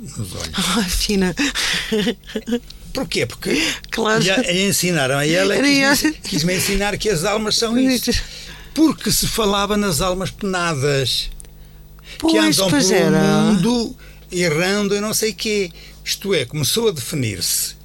[0.00, 0.52] Nos olhos.
[0.76, 1.34] Ah, fina.
[2.92, 3.24] Porquê?
[3.24, 3.58] Porque
[3.90, 4.22] claro.
[4.22, 8.10] a, ensinaram a ela, quis-me quis ensinar que as almas são isso.
[8.74, 11.30] Porque se falava nas almas penadas
[12.18, 13.10] pois, que andam pelo era.
[13.10, 13.96] mundo
[14.30, 15.70] errando e não sei quê.
[16.04, 17.76] Isto é, começou a definir-se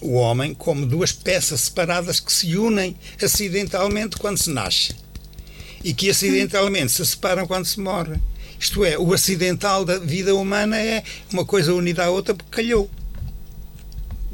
[0.00, 5.05] o homem como duas peças separadas que se unem acidentalmente quando se nasce
[5.82, 8.16] e que acidentalmente se separam quando se morre.
[8.58, 12.90] Isto é, o acidental da vida humana é uma coisa unida à outra porque calhou.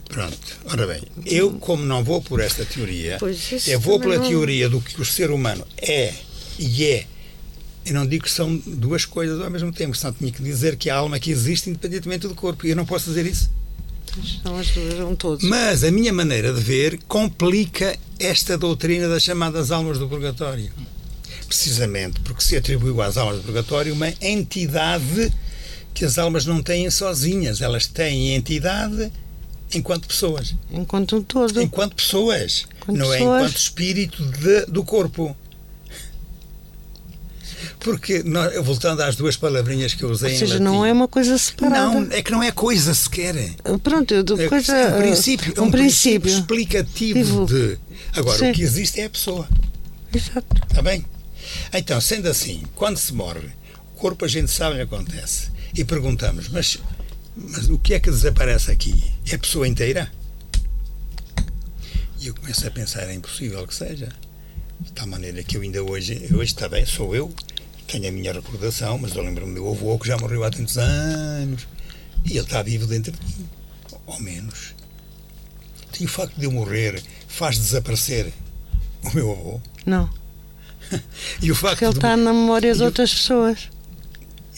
[0.08, 3.18] Pronto, ora bem, eu como não vou por esta teoria,
[3.66, 4.28] eu vou pela não...
[4.28, 6.12] teoria do que o ser humano é
[6.58, 7.06] e é.
[7.84, 10.88] Eu não digo que são duas coisas ao mesmo tempo, senão tinha que dizer que
[10.88, 13.50] a alma que existe independentemente do corpo, e eu não posso dizer isso.
[14.44, 14.68] Não, as
[15.18, 15.48] todos.
[15.48, 20.70] Mas a minha maneira de ver complica esta doutrina das chamadas almas do purgatório.
[21.52, 25.30] Precisamente porque se atribuiu às almas do purgatório uma entidade
[25.92, 29.12] que as almas não têm sozinhas, elas têm entidade
[29.74, 30.54] enquanto pessoas.
[30.70, 31.60] Enquanto um todo.
[31.60, 32.64] Enquanto pessoas.
[32.74, 33.34] Enquanto não é pessoas.
[33.34, 35.36] é enquanto espírito de, do corpo.
[37.80, 41.36] Porque, nós, voltando às duas palavrinhas que eu usei Ou seja, não é uma coisa
[41.36, 42.00] separada.
[42.00, 43.34] Não, é que não é coisa sequer.
[43.82, 44.74] Pronto, eu é, coisa.
[44.74, 46.20] É um princípio, é um, um princípio.
[46.22, 47.78] princípio explicativo de.
[48.16, 48.50] Agora, Sim.
[48.52, 49.46] o que existe é a pessoa.
[50.14, 50.46] Exato.
[50.70, 51.04] Está bem?
[51.72, 53.50] Então, sendo assim, quando se morre,
[53.94, 55.50] o corpo a gente sabe o que acontece.
[55.74, 56.78] E perguntamos, mas
[57.34, 59.10] mas o que é que desaparece aqui?
[59.30, 60.12] É a pessoa inteira?
[62.20, 64.08] E eu começo a pensar, é impossível que seja.
[64.80, 67.32] De tal maneira que eu ainda hoje, hoje está bem, sou eu,
[67.86, 70.76] tenho a minha recordação, mas eu lembro-me do meu avô que já morreu há tantos
[70.76, 71.66] anos
[72.24, 73.48] e ele está vivo dentro de mim,
[74.06, 74.74] ou menos.
[75.98, 78.32] E o facto de eu morrer faz desaparecer
[79.04, 79.60] o meu avô?
[79.86, 80.10] Não.
[81.40, 83.68] E o facto Porque ele de- está na memória de outras pessoas.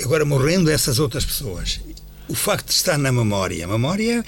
[0.02, 1.80] agora morrendo essas outras pessoas,
[2.28, 4.24] o facto de estar na memória, a memória,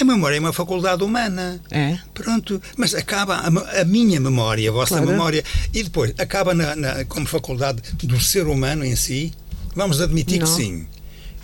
[0.00, 1.60] a memória é uma faculdade humana.
[1.70, 1.98] É.
[2.12, 5.10] Pronto, mas acaba a, a minha memória, a vossa Claro.
[5.10, 9.32] memória, e depois acaba na, na- como faculdade do ser humano em si.
[9.76, 10.56] Vamos admitir que Não.
[10.56, 10.86] sim.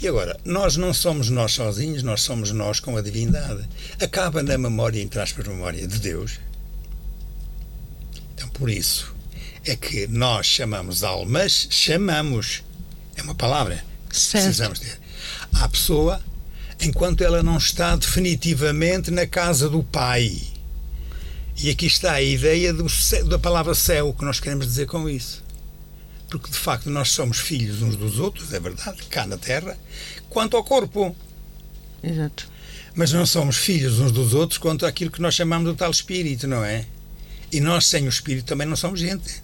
[0.02, 3.68] E agora, nós não somos nós sozinhos, nós somos nós com a divindade.
[4.00, 6.38] Acaba na memória, entre aspas, memória de Deus.
[8.34, 9.14] Então, por isso,
[9.70, 12.64] é que nós chamamos almas, chamamos.
[13.14, 13.84] É uma palavra.
[14.08, 14.44] que Certo.
[14.44, 14.98] Precisamos ter.
[15.52, 16.20] À pessoa,
[16.80, 20.36] enquanto ela não está definitivamente na casa do Pai.
[21.56, 22.86] E aqui está a ideia do
[23.28, 25.42] da palavra céu, que nós queremos dizer com isso.
[26.28, 29.78] Porque, de facto, nós somos filhos uns dos outros, é verdade, cá na Terra,
[30.28, 31.14] quanto ao corpo.
[32.02, 32.48] Exato.
[32.94, 36.48] Mas não somos filhos uns dos outros quanto àquilo que nós chamamos do tal espírito,
[36.48, 36.86] não é?
[37.52, 39.42] E nós, sem o espírito, também não somos gente.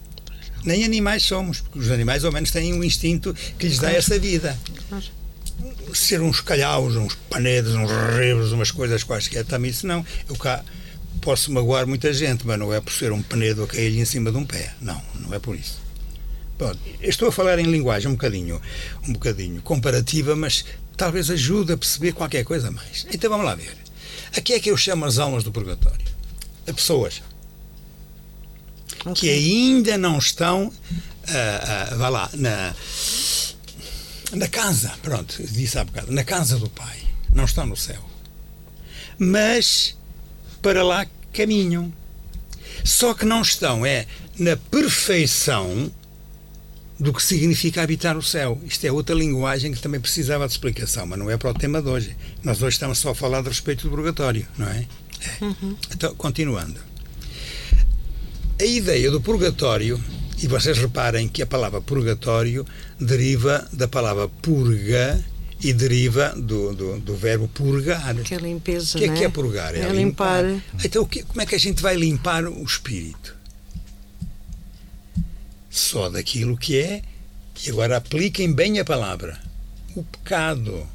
[0.63, 4.17] Nem animais somos, porque os animais, ao menos, têm um instinto que lhes dá essa
[4.19, 4.57] vida.
[5.93, 10.05] Ser uns calhaus, uns panedos, uns rebos, umas coisas quaisquer, também isso não.
[10.29, 10.63] Eu cá
[11.21, 14.31] posso magoar muita gente, mas não é por ser um panedo a cair-lhe em cima
[14.31, 14.73] de um pé.
[14.81, 15.79] Não, não é por isso.
[17.01, 18.59] Eu estou a falar em linguagem um bocadinho,
[19.07, 23.05] um bocadinho comparativa, mas talvez ajude a perceber qualquer coisa mais.
[23.13, 23.77] Então vamos lá ver.
[24.35, 26.05] A que é que eu chamo as almas do purgatório?
[26.67, 27.21] A pessoas
[29.13, 29.33] que Ok.
[29.33, 30.71] ainda não estão,
[31.27, 32.73] ah, ah, vá lá, na,
[34.33, 36.97] na casa, pronto, disse há bocado, na casa do Pai,
[37.33, 38.03] não estão no céu.
[39.17, 39.97] Mas
[40.61, 41.93] para lá caminham.
[42.83, 44.05] Só que não estão, é
[44.37, 45.91] na perfeição
[46.99, 48.59] do que significa habitar o céu.
[48.65, 51.81] Isto é outra linguagem que também precisava de explicação, mas não é para o tema
[51.81, 52.15] de hoje.
[52.43, 54.85] Nós hoje estamos só a falar de respeito do purgatório, não é?
[55.19, 55.45] É.
[55.93, 56.79] Então, continuando.
[58.59, 60.01] A ideia do purgatório,
[60.41, 62.65] e vocês reparem que a palavra purgatório
[62.99, 65.23] deriva da palavra purga
[65.61, 68.15] e deriva do, do, do verbo purgar.
[68.23, 69.75] Que é limpeza, O que é não que é purgar?
[69.75, 70.43] É limpar.
[70.83, 73.35] Então, o que- como é que a gente vai limpar o espírito?
[75.69, 77.01] Só daquilo que é,
[77.65, 79.39] e agora apliquem bem a palavra,
[79.95, 80.87] o pecado.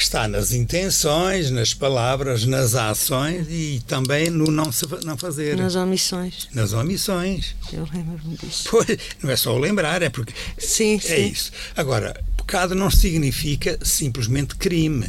[0.00, 5.58] Que está nas intenções, nas palavras, nas ações e também no não, se, não fazer.
[5.58, 6.48] Nas omissões.
[6.54, 7.54] nas omissões.
[7.70, 8.66] Eu lembro-me disso.
[8.70, 11.26] Pois, não é só o lembrar, é porque Sim, é sim.
[11.26, 11.52] isso.
[11.76, 15.06] Agora, pecado não significa simplesmente crime.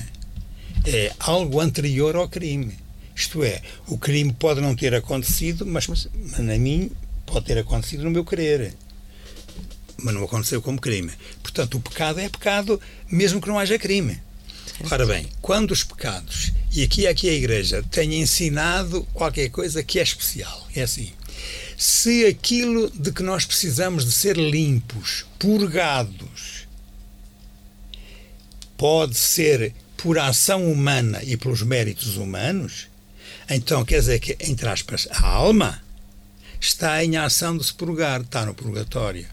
[0.85, 2.77] É algo anterior ao crime.
[3.15, 6.91] Isto é, o crime pode não ter acontecido, mas, mas na mim
[7.25, 8.73] pode ter acontecido no meu querer.
[10.03, 11.13] Mas não aconteceu como crime.
[11.41, 12.77] Portanto, o pecado é pecado,
[13.09, 14.19] mesmo que não haja crime.
[14.89, 19.99] Ora bem, quando os pecados, e aqui aqui a Igreja, tem ensinado qualquer coisa que
[19.99, 21.11] é especial, é assim.
[21.77, 26.67] Se aquilo de que nós precisamos de ser limpos, purgados,
[28.77, 32.87] pode ser por ação humana e pelos méritos humanos,
[33.49, 35.81] então quer dizer que, entre aspas, a alma
[36.59, 39.27] está em ação de se purgar, está no purgatório.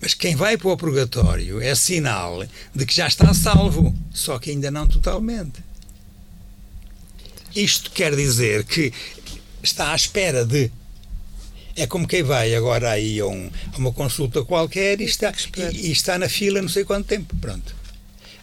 [0.00, 2.44] Mas quem vai para o purgatório é sinal
[2.74, 5.64] de que já está salvo, só que ainda não totalmente.
[7.54, 8.92] Isto quer dizer que
[9.62, 10.70] está à espera de.
[11.74, 15.32] É como quem vai agora aí a, um- a uma consulta qualquer e está,
[15.72, 17.34] e, e está na fila não sei quanto tempo.
[17.36, 17.74] Pronto.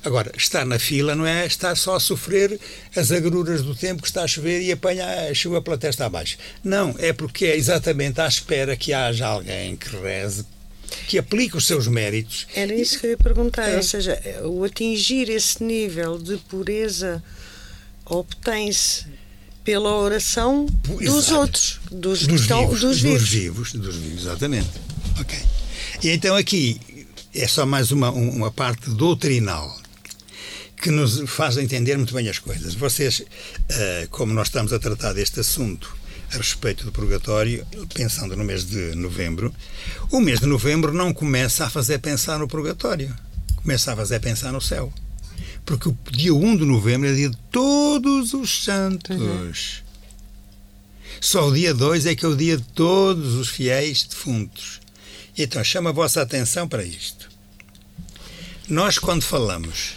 [0.04, 2.60] Agora, estar na fila não é estar só a sofrer
[2.95, 6.38] as agruras do tempo que está a chover e apanha a chuva pela testa abaixo.
[6.64, 10.45] Não, é porque é exatamente à espera que haja alguém que reze,
[11.08, 12.48] que aplique os seus méritos.
[12.56, 13.68] Era isso que eu ia perguntar.
[13.70, 13.78] É.
[13.78, 17.24] Ou seja, o atingir esse nível de pureza
[18.06, 19.06] obtém-se
[19.64, 21.36] pela oração Pu- dos exato.
[21.40, 23.30] outros, dos, que dos estão- vivos, dos vivos.
[23.30, 24.70] vivos, dos vivos, exatamente.
[25.20, 25.40] Ok.
[26.04, 26.80] E então aqui
[27.34, 29.82] é só mais uma, um- uma parte doutrinal
[30.82, 32.74] que nos faz entender muito bem as coisas.
[32.76, 33.24] Vocês,
[33.70, 35.96] eh, como nós estamos a tratar deste assunto
[36.34, 39.54] a respeito do purgatório, pensando no mês de novembro,
[40.12, 43.16] o mês de novembro não começa a fazer pensar no purgatório,
[43.58, 44.92] começa a fazer pensar no céu.
[45.66, 49.84] Porque o dia 1 de novembro é dia de todos os santos.
[51.22, 54.82] Só o dia 2 é que é o dia de todos os fiéis defuntos.
[55.38, 57.30] Então, chama a vossa atenção para isto.
[58.68, 59.94] Nós, quando falamos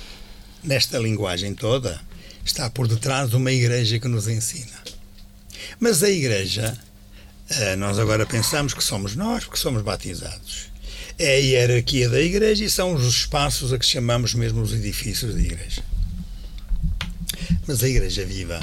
[0.62, 2.00] nesta linguagem toda,
[2.44, 4.85] está por detrás de uma igreja que nos ensina.
[5.78, 6.76] Mas a igreja,
[7.48, 10.70] eh, nós agora pensamos que somos nós, porque somos batizados.
[11.18, 15.34] É a hierarquia da igreja e são os espaços a que chamamos mesmo os edifícios
[15.34, 15.82] da igreja.
[17.66, 18.60] Mas a igreja viva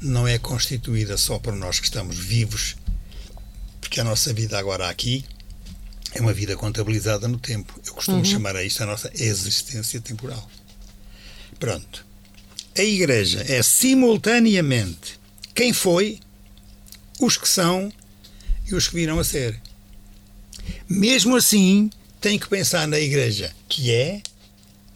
[0.00, 2.76] não é constituída só por nós que estamos vivos,
[3.80, 5.24] Porque a nossa vida agora aqui
[6.12, 7.80] é uma vida contabilizada no tempo.
[7.86, 8.24] Eu costumo uhum.
[8.24, 10.48] chamar a isto a nossa existência temporal.
[11.58, 12.06] Pronto.
[12.76, 14.99] A Igreja é simultaneamente
[15.60, 16.18] quem foi,
[17.20, 17.92] os que são
[18.66, 19.60] e os que virão a ser.
[20.88, 24.22] Mesmo assim, tem que pensar na Igreja que é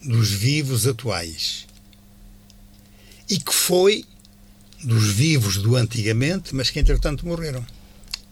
[0.03, 1.67] dos vivos atuais
[3.29, 4.05] e que foi
[4.83, 7.63] dos vivos do antigamente, mas que entretanto morreram.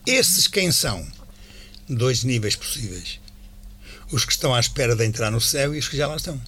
[0.04, 1.06] Esses quem são?
[1.88, 3.20] Dois níveis possíveis.
[4.10, 6.42] Os que estão à espera de entrar no céu e os que já lá estão.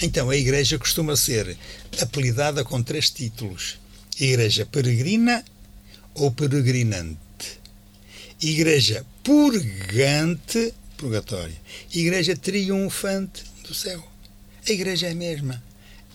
[0.00, 1.58] Então a Igreja costuma ser
[2.00, 3.78] apelidada com três títulos:
[4.18, 5.44] Igreja peregrina
[6.14, 7.60] ou peregrinante,
[8.40, 11.56] Igreja purgante, purgatório,
[11.92, 14.06] Igreja triunfante do céu.
[14.68, 15.62] A Igreja é a mesma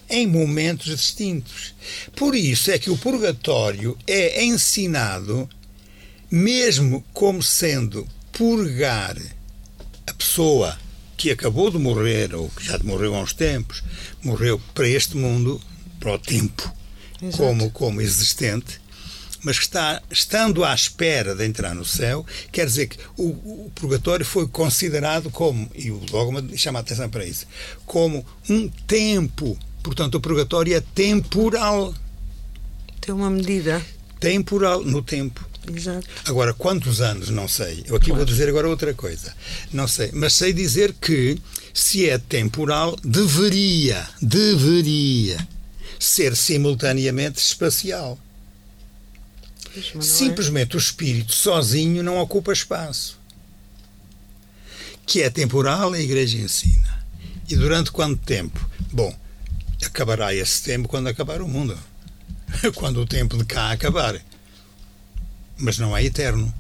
[0.09, 1.73] em momentos distintos.
[2.15, 5.49] Por isso é que o purgatório é ensinado
[6.29, 9.17] mesmo como sendo purgar
[10.07, 10.77] a pessoa
[11.17, 13.83] que acabou de morrer ou que já morreu há uns tempos,
[14.23, 15.61] morreu para este mundo,
[15.99, 16.73] para o tempo,
[17.35, 18.81] como, como existente,
[19.43, 23.71] mas que está estando à espera de entrar no céu, quer dizer que o, o,
[23.73, 27.47] purgatório foi considerado como, e o dogma chama a atenção para isso,
[27.85, 31.93] como um tempo Portanto, o purgatório é temporal.
[32.99, 33.83] Tem uma medida.
[34.19, 35.47] Temporal, no tempo.
[35.73, 36.07] Exato.
[36.25, 37.29] Agora, quantos anos?
[37.29, 37.83] Não sei.
[37.87, 38.17] Eu aqui claro.
[38.17, 39.33] vou dizer agora outra coisa.
[39.73, 40.11] Não sei.
[40.13, 41.37] Mas sei dizer que,
[41.73, 45.47] se é temporal, deveria, deveria
[46.01, 48.17] ser simultaneamente espacial.
[49.75, 50.01] É.
[50.01, 53.19] Simplesmente o espírito sozinho não ocupa espaço.
[55.05, 57.05] Que é temporal, a Igreja ensina.
[57.47, 58.67] E durante quanto tempo?
[58.91, 59.15] Bom,
[59.85, 61.77] acabará esse tempo quando acabar o mundo.
[62.75, 64.19] quando o tempo de cá acabar.
[65.57, 66.51] Mas não é eterno.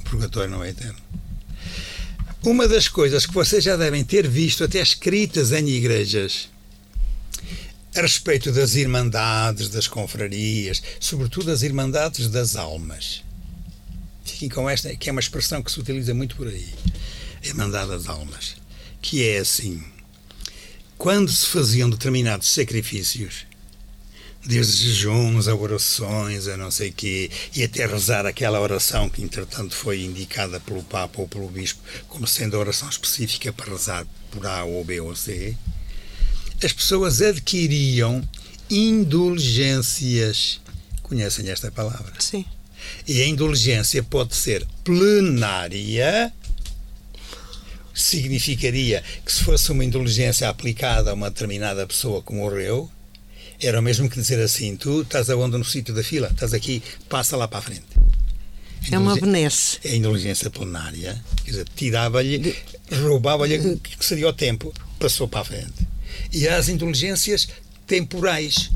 [0.00, 0.98] O purgatório não é eterno.
[2.44, 6.48] Uma das coisas que vocês já devem ter visto, até escritas em igrejas,
[7.94, 13.22] a respeito das irmandades, das confrarias, sobretudo as irmandades das almas.
[14.24, 16.72] Fiquem com esta, que é uma expressão que se utiliza muito por aí.
[17.42, 18.56] A Irmandade das Almas.
[19.02, 19.84] Que é assim
[20.96, 23.46] quando se faziam determinados sacrifícios,
[24.42, 29.74] desde jejuns a orações, a não sei quê, e até rezar aquela oração que entretanto
[29.74, 34.46] foi indicada pelo Papa ou pelo Bispo como sendo a oração específica para rezar por
[34.46, 35.56] A ou B ou C,
[36.62, 38.22] as pessoas adquiriam
[38.70, 40.60] indulgências.
[41.02, 42.12] Conhecem esta palavra?
[42.18, 42.44] Sim.
[43.06, 46.32] E a indulgência pode ser plenária
[47.94, 52.90] significaria que se fosse uma indulgência aplicada a uma determinada pessoa que morreu,
[53.60, 56.82] era o mesmo que dizer assim: tu estás aonde no sítio da fila, estás aqui,
[57.08, 57.86] passa lá para a frente.
[58.90, 59.78] É uma benesse.
[59.82, 62.54] É a indulgência plenária, quer dizer, tirava-lhe,
[63.02, 65.93] roubava-lhe que seria o tempo, passou para a frente.
[66.32, 67.48] E as indulgências
[67.86, 68.70] temporais.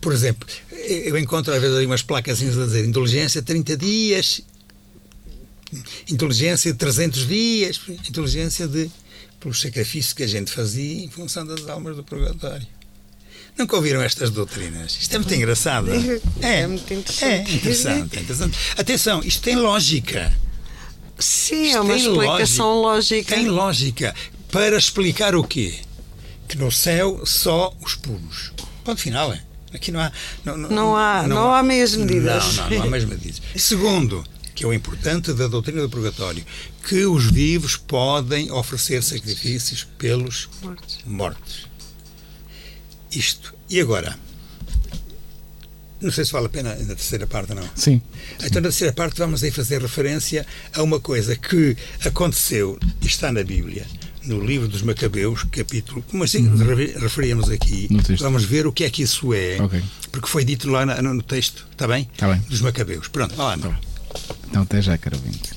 [0.00, 4.42] Por exemplo, eu encontro às vezes ali umas placas a dizer indulgência 30 dias
[6.08, 8.90] inteligência de 300 dias, inteligência de
[9.40, 12.66] pelos sacrifícios que a gente fazia em função das almas do purgatório.
[13.58, 14.96] Nunca ouviram estas doutrinas?
[15.00, 15.90] Isto é muito engraçado.
[16.40, 17.50] É, é muito interessante.
[17.50, 18.58] É interessante, é interessante.
[18.76, 20.32] Atenção, isto tem lógica.
[21.18, 23.34] Sim, isto é uma explicação lógica, lógica.
[23.36, 24.14] Tem lógica.
[24.50, 25.78] Para explicar o quê?
[26.48, 28.52] Que no céu só os puros.
[28.84, 29.42] Ponto final, é.
[29.72, 30.12] Aqui não há.
[30.44, 32.56] Não, não, não há, não, não há, há meias medidas.
[32.56, 33.42] Não, não, não há meias medidas.
[33.56, 34.24] Segundo,
[34.54, 36.44] que é o importante da doutrina do purgatório,
[36.86, 40.98] que os vivos podem oferecer sacrifícios pelos mortos.
[41.04, 41.68] mortos.
[43.10, 43.54] Isto.
[43.68, 44.16] E agora?
[46.00, 47.68] Não sei se vale a pena na terceira parte, não.
[47.74, 48.00] Sim.
[48.36, 53.32] Então, na terceira parte, vamos aí fazer referência a uma coisa que aconteceu e está
[53.32, 53.86] na Bíblia,
[54.26, 56.74] no livro dos Macabeus, capítulo, como assim uhum.
[56.98, 59.82] referíamos aqui, vamos ver o que é que isso é, okay.
[60.10, 62.08] porque foi dito lá no, texto, está bem?
[62.12, 62.40] Está bem.
[62.48, 63.08] Dos Macabeus.
[63.08, 63.78] Pronto, vá lá, tá
[64.48, 65.50] então, até já, caro ouvinte.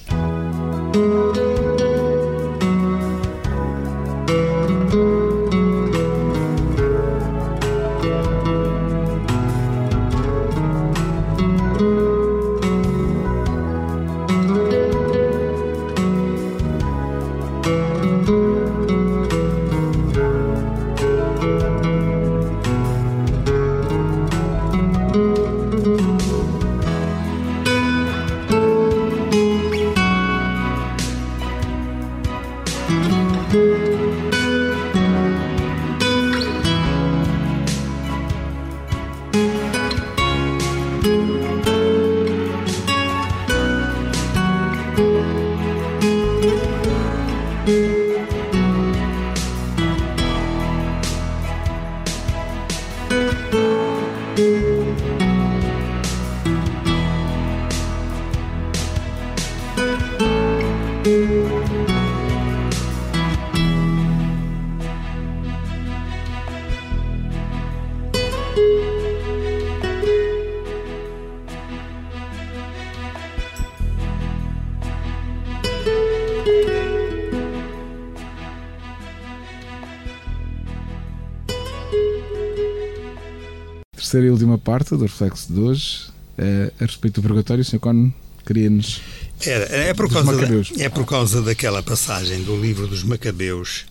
[84.08, 86.06] Terceira e última parte do reflexo de hoje,
[86.38, 87.80] uh, a respeito do purgatório, o Sr.
[87.80, 88.14] Cono
[88.46, 89.02] queria-nos.
[89.42, 93.86] É, é, por causa da, é por causa daquela passagem do livro dos Macabeus,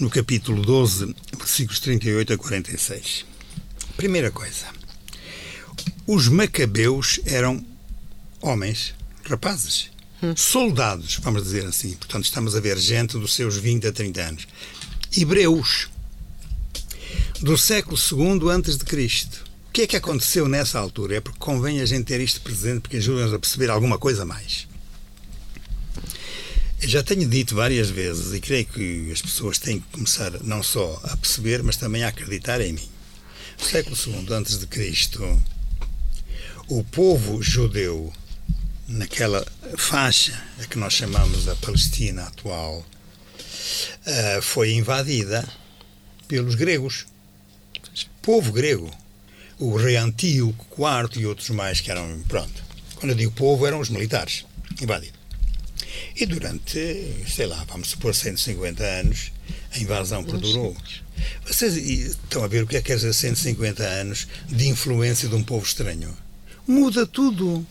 [0.00, 3.24] no capítulo 12, versículos 38 a 46.
[3.96, 4.66] Primeira coisa,
[6.08, 7.64] os Macabeus eram
[8.40, 9.90] homens, rapazes,
[10.20, 10.34] hum.
[10.36, 11.92] soldados, vamos dizer assim.
[11.94, 14.48] Portanto, estamos a ver gente dos seus 20 a 30 anos.
[15.16, 15.88] Hebreus,
[17.40, 19.51] do século II antes de Cristo.
[19.72, 21.16] O que é que aconteceu nessa altura?
[21.16, 24.68] É porque convém a gente ter isto presente porque ajuda-nos a perceber alguma coisa mais.
[26.82, 30.62] Eu já tenho dito várias vezes e creio que as pessoas têm que começar não
[30.62, 32.86] só a perceber, mas também a acreditar em mim.
[33.58, 35.42] No século II antes de Cristo,
[36.68, 38.12] o povo judeu
[38.86, 39.42] naquela
[39.78, 42.86] faixa a que nós chamamos a Palestina atual
[44.04, 45.48] eh, foi invadida
[46.28, 47.06] pelos gregos
[48.22, 48.88] povo grego,
[49.58, 52.62] o rei Antíoco IV e outros mais que eram, pronto,
[52.96, 54.44] quando eu digo povo, eram os militares
[54.80, 55.20] invadidos.
[56.16, 59.32] E durante, sei lá, vamos supor 150 anos,
[59.74, 60.76] a invasão perdurou.
[61.46, 65.34] Vocês estão a ver o que é que quer dizer 150 anos de influência de
[65.34, 66.14] um povo estranho?
[66.66, 67.66] Muda tudo.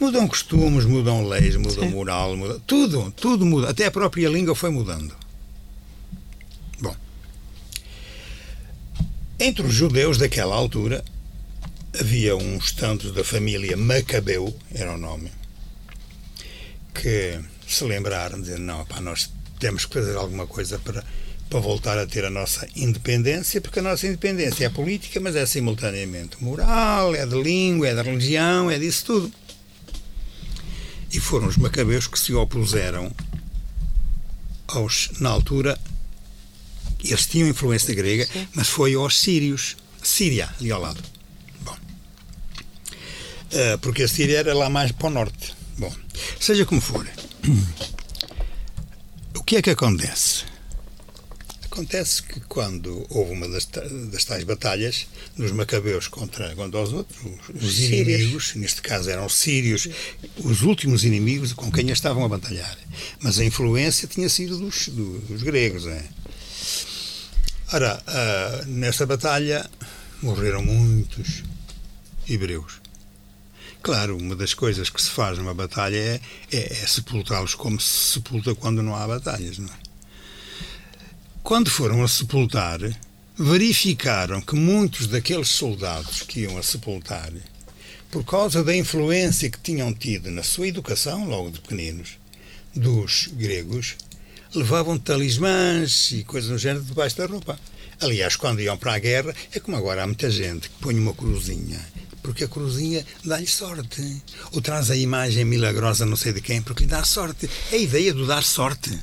[0.00, 3.70] Mudam costumes, mudam leis, mudam moral, muda, tudo, tudo muda.
[3.70, 5.14] Até a própria língua foi mudando.
[9.40, 11.04] Entre os judeus daquela altura
[11.98, 15.30] havia uns tantos da família Macabeu, era o nome,
[16.92, 19.30] que se lembraram, dizendo: não, pá, nós
[19.60, 21.04] temos que fazer alguma coisa para,
[21.48, 25.46] para voltar a ter a nossa independência, porque a nossa independência é política, mas é
[25.46, 29.32] simultaneamente moral, é de língua, é de religião, é disso tudo.
[31.12, 33.12] E foram os macabeus que se opuseram
[34.66, 35.78] aos, na altura,
[37.02, 38.46] eles tinham influência grega, Sim.
[38.54, 39.76] mas foi aos sírios.
[40.02, 41.02] Síria, ali ao lado.
[41.60, 41.76] Bom.
[43.52, 45.54] Uh, porque a Síria era lá mais para o norte.
[45.76, 45.94] Bom,
[46.40, 47.08] seja como for.
[49.34, 50.44] O que é que acontece?
[51.70, 53.66] Acontece que quando houve uma das,
[54.10, 57.18] das tais batalhas, nos Macabeus contra, contra os outros,
[57.54, 59.88] os, os inimigos, neste caso eram os sírios,
[60.38, 62.76] os últimos inimigos com quem estavam a batalhar.
[63.20, 65.86] Mas a influência tinha sido dos, dos gregos.
[65.86, 66.04] É?
[67.70, 69.68] Ora, uh, nessa batalha
[70.22, 71.42] morreram muitos
[72.26, 72.80] hebreus.
[73.82, 78.14] Claro, uma das coisas que se faz numa batalha é, é, é sepultá-los como se
[78.14, 79.78] sepulta quando não há batalhas, não é?
[81.42, 82.80] Quando foram a sepultar,
[83.36, 87.32] verificaram que muitos daqueles soldados que iam a sepultar,
[88.10, 92.18] por causa da influência que tinham tido na sua educação, logo de pequeninos,
[92.74, 93.96] dos gregos,
[94.54, 97.58] levavam talismãs e coisas do género debaixo da roupa.
[98.00, 101.12] Aliás, quando iam para a guerra, é como agora há muita gente que põe uma
[101.12, 101.80] cruzinha,
[102.22, 104.22] porque a cruzinha dá-lhe sorte.
[104.52, 107.50] Ou traz a imagem milagrosa não sei de quem, porque lhe dá sorte.
[107.72, 108.96] É a ideia do dar sorte.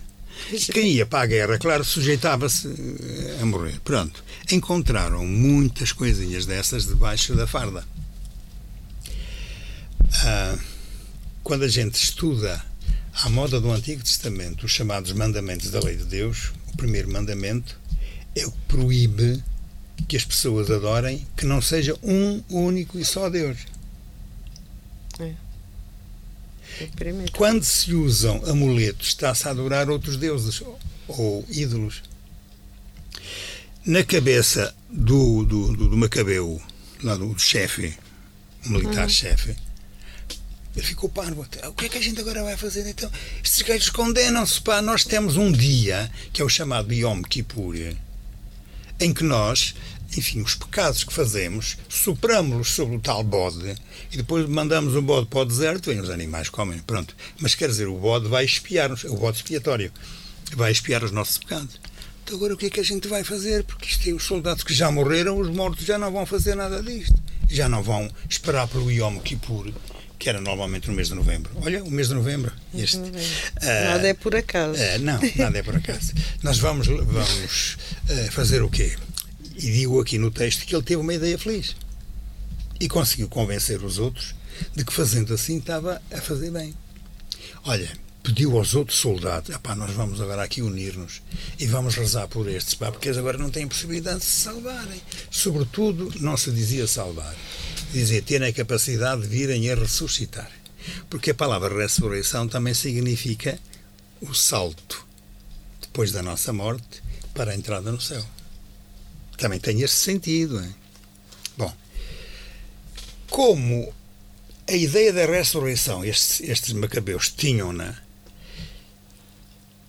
[0.72, 3.80] Quem ia para a guerra, claro, sujeitava-se eh, a morrer.
[3.84, 4.24] Pronto.
[4.52, 7.86] Encontraram muitas coisinhas dessas debaixo da farda.
[10.24, 10.58] Ah,
[11.44, 12.64] quando a gente estuda
[13.24, 17.80] à moda do Antigo Testamento, os chamados mandamentos da lei de Deus, o primeiro mandamento
[18.36, 19.44] é o que proíbe
[20.08, 23.60] que as pessoas adorem que não seja um único e só Deus.
[25.20, 25.34] É.
[26.82, 26.90] é
[27.32, 30.62] Quando se usam amuletos, está-se a adorar outros deuses
[31.08, 32.04] ou ídolos.
[33.86, 36.62] Na cabeça do, do, do, do Macabeu,
[37.02, 37.98] lá do chefe,
[38.66, 39.65] militar-chefe, uhum.
[40.76, 41.48] Ele ficou parvo.
[41.68, 43.10] O que é que a gente agora vai fazer então?
[43.44, 44.82] Estes gajos condenam-se, pá.
[44.82, 47.76] Nós temos um dia, que é o chamado Yom Kippur,
[49.00, 49.74] em que nós,
[50.18, 53.76] enfim, os pecados que fazemos, sopramos-los sobre o tal bode
[54.12, 56.80] e depois mandamos o bode para o deserto e os animais comem.
[56.80, 57.16] Pronto.
[57.40, 59.92] Mas quer dizer, o bode vai espiar-nos, o bode expiatório,
[60.58, 61.80] vai espiar os nossos pecados.
[62.26, 63.64] Então agora o que é que a gente vai fazer?
[63.64, 66.84] Porque isto tem os soldados que já morreram, os mortos já não vão fazer nada
[66.84, 67.16] disto.
[67.48, 69.72] Já não vão esperar pelo Yom Kippur
[70.18, 71.52] que era normalmente no mês de novembro.
[71.62, 72.98] Olha, o mês de novembro, este.
[72.98, 73.12] Uh,
[73.62, 74.80] nada é por acaso.
[74.80, 76.14] Uh, não, nada é por acaso.
[76.44, 77.78] Nós vamos, vamos
[78.10, 78.96] uh, fazer o quê?
[79.58, 81.76] E digo aqui no texto que ele teve uma ideia feliz.
[82.80, 84.36] E conseguiu convencer os outros
[84.76, 86.74] de que fazendo assim estava a fazer bem.
[87.64, 87.90] Olha,
[88.22, 91.22] pediu aos outros soldados: nós vamos agora aqui unir-nos
[91.60, 95.02] e vamos rezar por estes, pá, porque eles agora não têm possibilidade de se salvarem.
[95.30, 97.36] Sobretudo, não se dizia salvar
[97.96, 100.52] dizer, ter a capacidade de virem a ressuscitar.
[101.10, 103.60] Porque a palavra ressurreição também significa
[104.22, 105.06] o salto
[105.82, 107.02] depois da nossa morte
[107.34, 108.24] para a entrada no céu.
[109.38, 110.62] Também tem esse sentido.
[110.62, 110.76] Hein?
[111.58, 111.74] Bom,
[113.30, 113.94] como
[114.68, 117.96] a ideia da ressurreição, estes, estes macabeus tinham-na,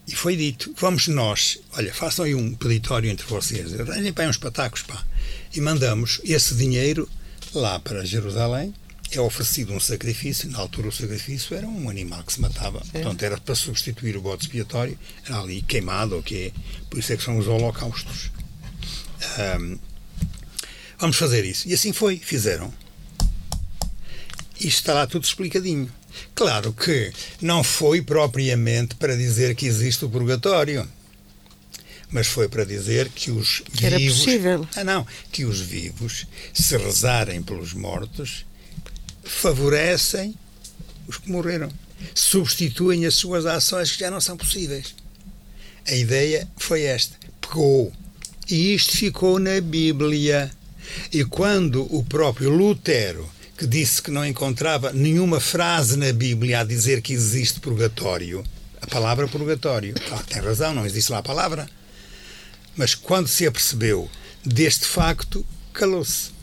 [0.06, 4.36] e foi dito, vamos nós, olha, façam aí um peditório entre vocês, arranjem para uns
[4.36, 5.04] patacos, pá,
[5.52, 7.08] e mandamos esse dinheiro
[7.56, 8.74] lá para Jerusalém,
[9.10, 13.00] é oferecido um sacrifício, na altura o sacrifício era um animal que se matava, é.
[13.00, 16.52] portanto era para substituir o bode expiatório, era ali queimado, ok,
[16.90, 18.30] por isso é que são os holocaustos.
[19.60, 19.78] Um,
[20.98, 21.68] vamos fazer isso.
[21.68, 22.72] E assim foi, fizeram.
[24.58, 25.90] Isto está lá tudo explicadinho.
[26.34, 30.88] Claro que não foi propriamente para dizer que existe o purgatório,
[32.10, 33.84] mas foi para dizer que os que vivos.
[33.84, 34.68] Era possível.
[34.76, 38.44] Ah, não, que os vivos, se rezarem pelos mortos,
[39.24, 40.34] favorecem
[41.06, 41.70] os que morreram.
[42.14, 44.94] Substituem as suas ações que já não são possíveis.
[45.86, 47.16] A ideia foi esta.
[47.40, 47.92] Pegou.
[48.48, 50.50] E isto ficou na Bíblia.
[51.12, 56.64] E quando o próprio Lutero que disse que não encontrava nenhuma frase na Bíblia a
[56.64, 58.44] dizer que existe purgatório.
[58.82, 59.94] A palavra purgatório.
[60.12, 61.66] Ah, tem razão, não existe lá a palavra.
[62.76, 64.10] Mas quando se apercebeu
[64.44, 66.36] deste facto, calou-se.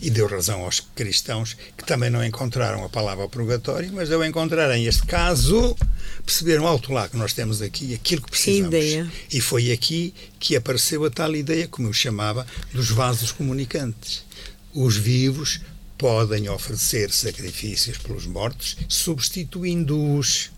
[0.00, 4.86] E deu razão aos cristãos que também não encontraram a palavra purgatório, mas ao encontrarem
[4.86, 5.76] este caso,
[6.24, 8.68] perceberam alto lá que nós temos aqui aquilo que precisamos.
[8.68, 9.12] Ideia.
[9.32, 14.24] E foi aqui que apareceu a tal ideia, como eu chamava, dos vasos comunicantes.
[14.72, 15.60] Os vivos
[15.96, 20.52] podem oferecer sacrifícios pelos mortos, substituindo-os.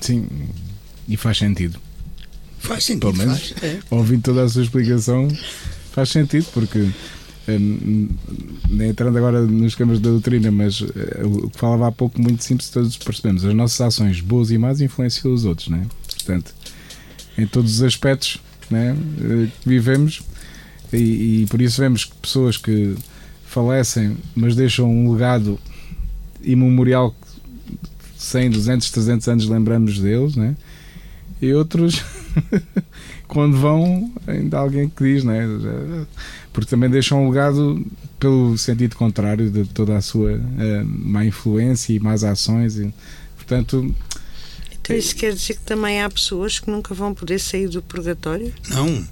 [0.00, 0.28] Sim,
[1.08, 1.78] e faz sentido.
[2.58, 3.12] Faz sentido.
[3.12, 3.80] Pelo menos, faz, é.
[3.90, 5.28] ouvindo toda a sua explicação,
[5.92, 6.88] faz sentido, porque
[7.48, 8.08] hum,
[8.70, 12.42] nem entrando agora nos campos da doutrina, mas eh, o que falava há pouco, muito
[12.42, 13.44] simples, todos percebemos.
[13.44, 15.86] As nossas ações, boas e más, influenciam os outros, né?
[16.08, 16.54] Portanto,
[17.36, 18.38] em todos os aspectos
[18.70, 20.22] né, eh, que vivemos,
[20.92, 22.94] e, e por isso vemos que pessoas que
[23.44, 25.58] falecem, mas deixam um legado
[26.42, 27.14] imemorial
[28.16, 30.56] 100, 200, 300 anos lembramos deles, né?
[31.40, 32.02] E outros,
[33.28, 35.46] quando vão, ainda há alguém que diz, né?
[36.52, 37.84] Porque também deixam um legado
[38.18, 42.76] pelo sentido contrário de toda a sua uh, má influência e más ações.
[42.76, 42.92] E,
[43.36, 43.94] portanto.
[44.80, 48.52] Então isso quer dizer que também há pessoas que nunca vão poder sair do purgatório?
[48.68, 49.06] Não.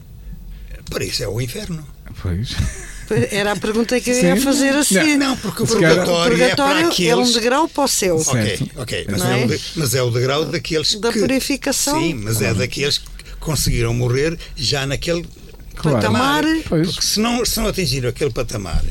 [0.88, 1.86] Para isso é o inferno.
[2.20, 2.54] Pois.
[3.30, 5.16] Era a pergunta que eu ia fazer assim.
[5.16, 7.10] Não, não porque o purgatório, purgatório é para aqueles...
[7.10, 8.16] é um degrau para o céu.
[8.16, 9.06] Ok, ok.
[9.10, 9.42] Mas é?
[9.42, 11.20] É, o, mas é o degrau daqueles da que...
[11.20, 12.00] purificação.
[12.00, 13.06] Sim, mas é daqueles que
[13.40, 15.26] conseguiram morrer já naquele
[15.74, 15.98] claro.
[15.98, 16.44] patamar.
[16.68, 16.92] Pois.
[16.92, 18.82] Porque se não, se não atingiram aquele patamar...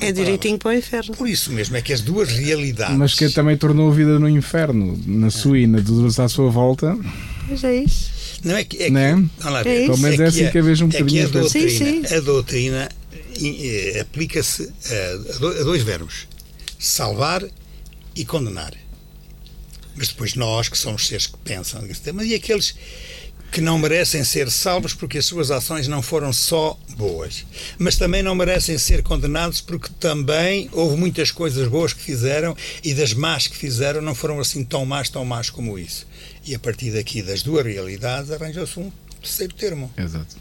[0.00, 1.14] É, é direitinho para o inferno.
[1.14, 2.96] Por isso mesmo, é que as duas realidades.
[2.96, 6.50] Mas que também tornou a vida no inferno, na sua e na de à sua
[6.50, 6.96] volta.
[7.48, 8.17] Mas é isso.
[8.44, 8.82] Não é que.
[8.82, 9.28] É que né?
[9.42, 9.60] Lá.
[9.60, 11.22] É Pelo menos é, assim que, a, vejo um bocadinho.
[11.22, 12.14] É a doutrina, sim, sim.
[12.14, 12.88] A doutrina
[14.00, 16.28] aplica-se a, a dois verbos:
[16.78, 17.44] salvar
[18.14, 18.72] e condenar.
[19.96, 22.74] Mas depois nós, que somos seres que pensam nesse tema, e aqueles
[23.50, 27.46] que não merecem ser salvos porque as suas ações não foram só boas,
[27.78, 32.92] mas também não merecem ser condenados porque também houve muitas coisas boas que fizeram e
[32.94, 36.06] das más que fizeram não foram assim tão más, tão más como isso.
[36.48, 38.90] E a partir daqui das duas realidades arranja-se um
[39.20, 39.92] terceiro termo.
[39.98, 40.34] Exato.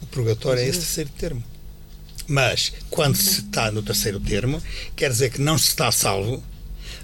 [0.00, 1.44] O purgatório é esse terceiro termo.
[2.26, 4.62] Mas, quando se está no terceiro termo,
[4.96, 6.42] quer dizer que não se está salvo,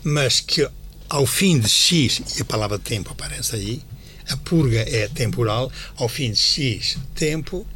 [0.02, 0.66] mas que
[1.06, 3.82] ao fim de X, e a palavra tempo aparece aí,
[4.26, 7.66] a purga é temporal, ao fim de X tempo,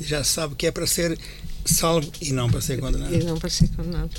[0.00, 1.16] já se sabe que é para ser
[1.64, 3.14] salvo e não para ser condenado.
[3.14, 4.10] E não para ser condenado.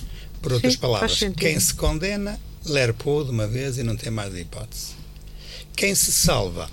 [0.42, 4.34] Por outras Sim, palavras, quem se condena, lerpou de uma vez e não tem mais
[4.34, 4.99] hipótese
[5.80, 6.70] quem se salva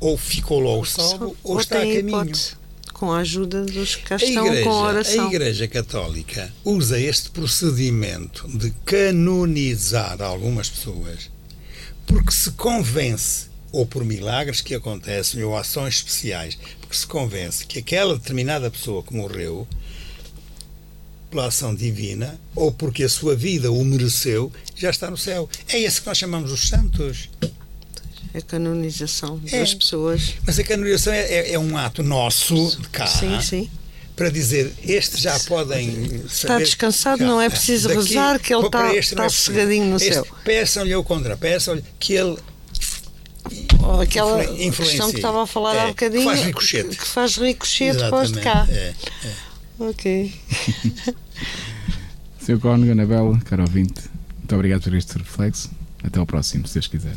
[0.00, 2.08] ou ficou logo salvo ou, ou está a caminho.
[2.08, 2.54] Hipótese,
[2.94, 5.24] com a ajuda dos que estão igreja, com a oração.
[5.24, 11.30] A Igreja Católica usa este procedimento de canonizar algumas pessoas
[12.06, 17.80] porque se convence, ou por milagres que acontecem, ou ações especiais, porque se convence que
[17.80, 19.68] aquela determinada pessoa que morreu
[21.28, 25.50] pela ação divina, ou porque a sua vida o mereceu, já está no céu.
[25.68, 27.28] É esse que nós chamamos os santos
[28.36, 30.34] a canonização é, das pessoas.
[30.46, 33.06] Mas a canonização é, é, é, um ato nosso de cá.
[33.06, 33.70] Sim, sim.
[34.14, 35.90] Para dizer, estes já podem.
[35.90, 39.96] Saber, está descansado, não é preciso daqui, rezar, que ele está, está é sossegadinho no
[39.96, 40.26] este, céu.
[40.44, 42.36] Peçam-lhe o contra, peçam-lhe que ele
[43.82, 47.36] ou aquela questão que estava a falar é, há bocadinho que faz ricochete, que faz
[47.36, 48.66] ricochete depois de cá.
[48.68, 49.34] É, é.
[49.78, 50.34] Ok.
[52.40, 52.58] Sr.
[52.58, 54.02] Cónigo, Anabela, caro ouvinte,
[54.38, 55.70] muito obrigado por este reflexo.
[56.02, 57.16] Até ao próximo, se Deus quiser.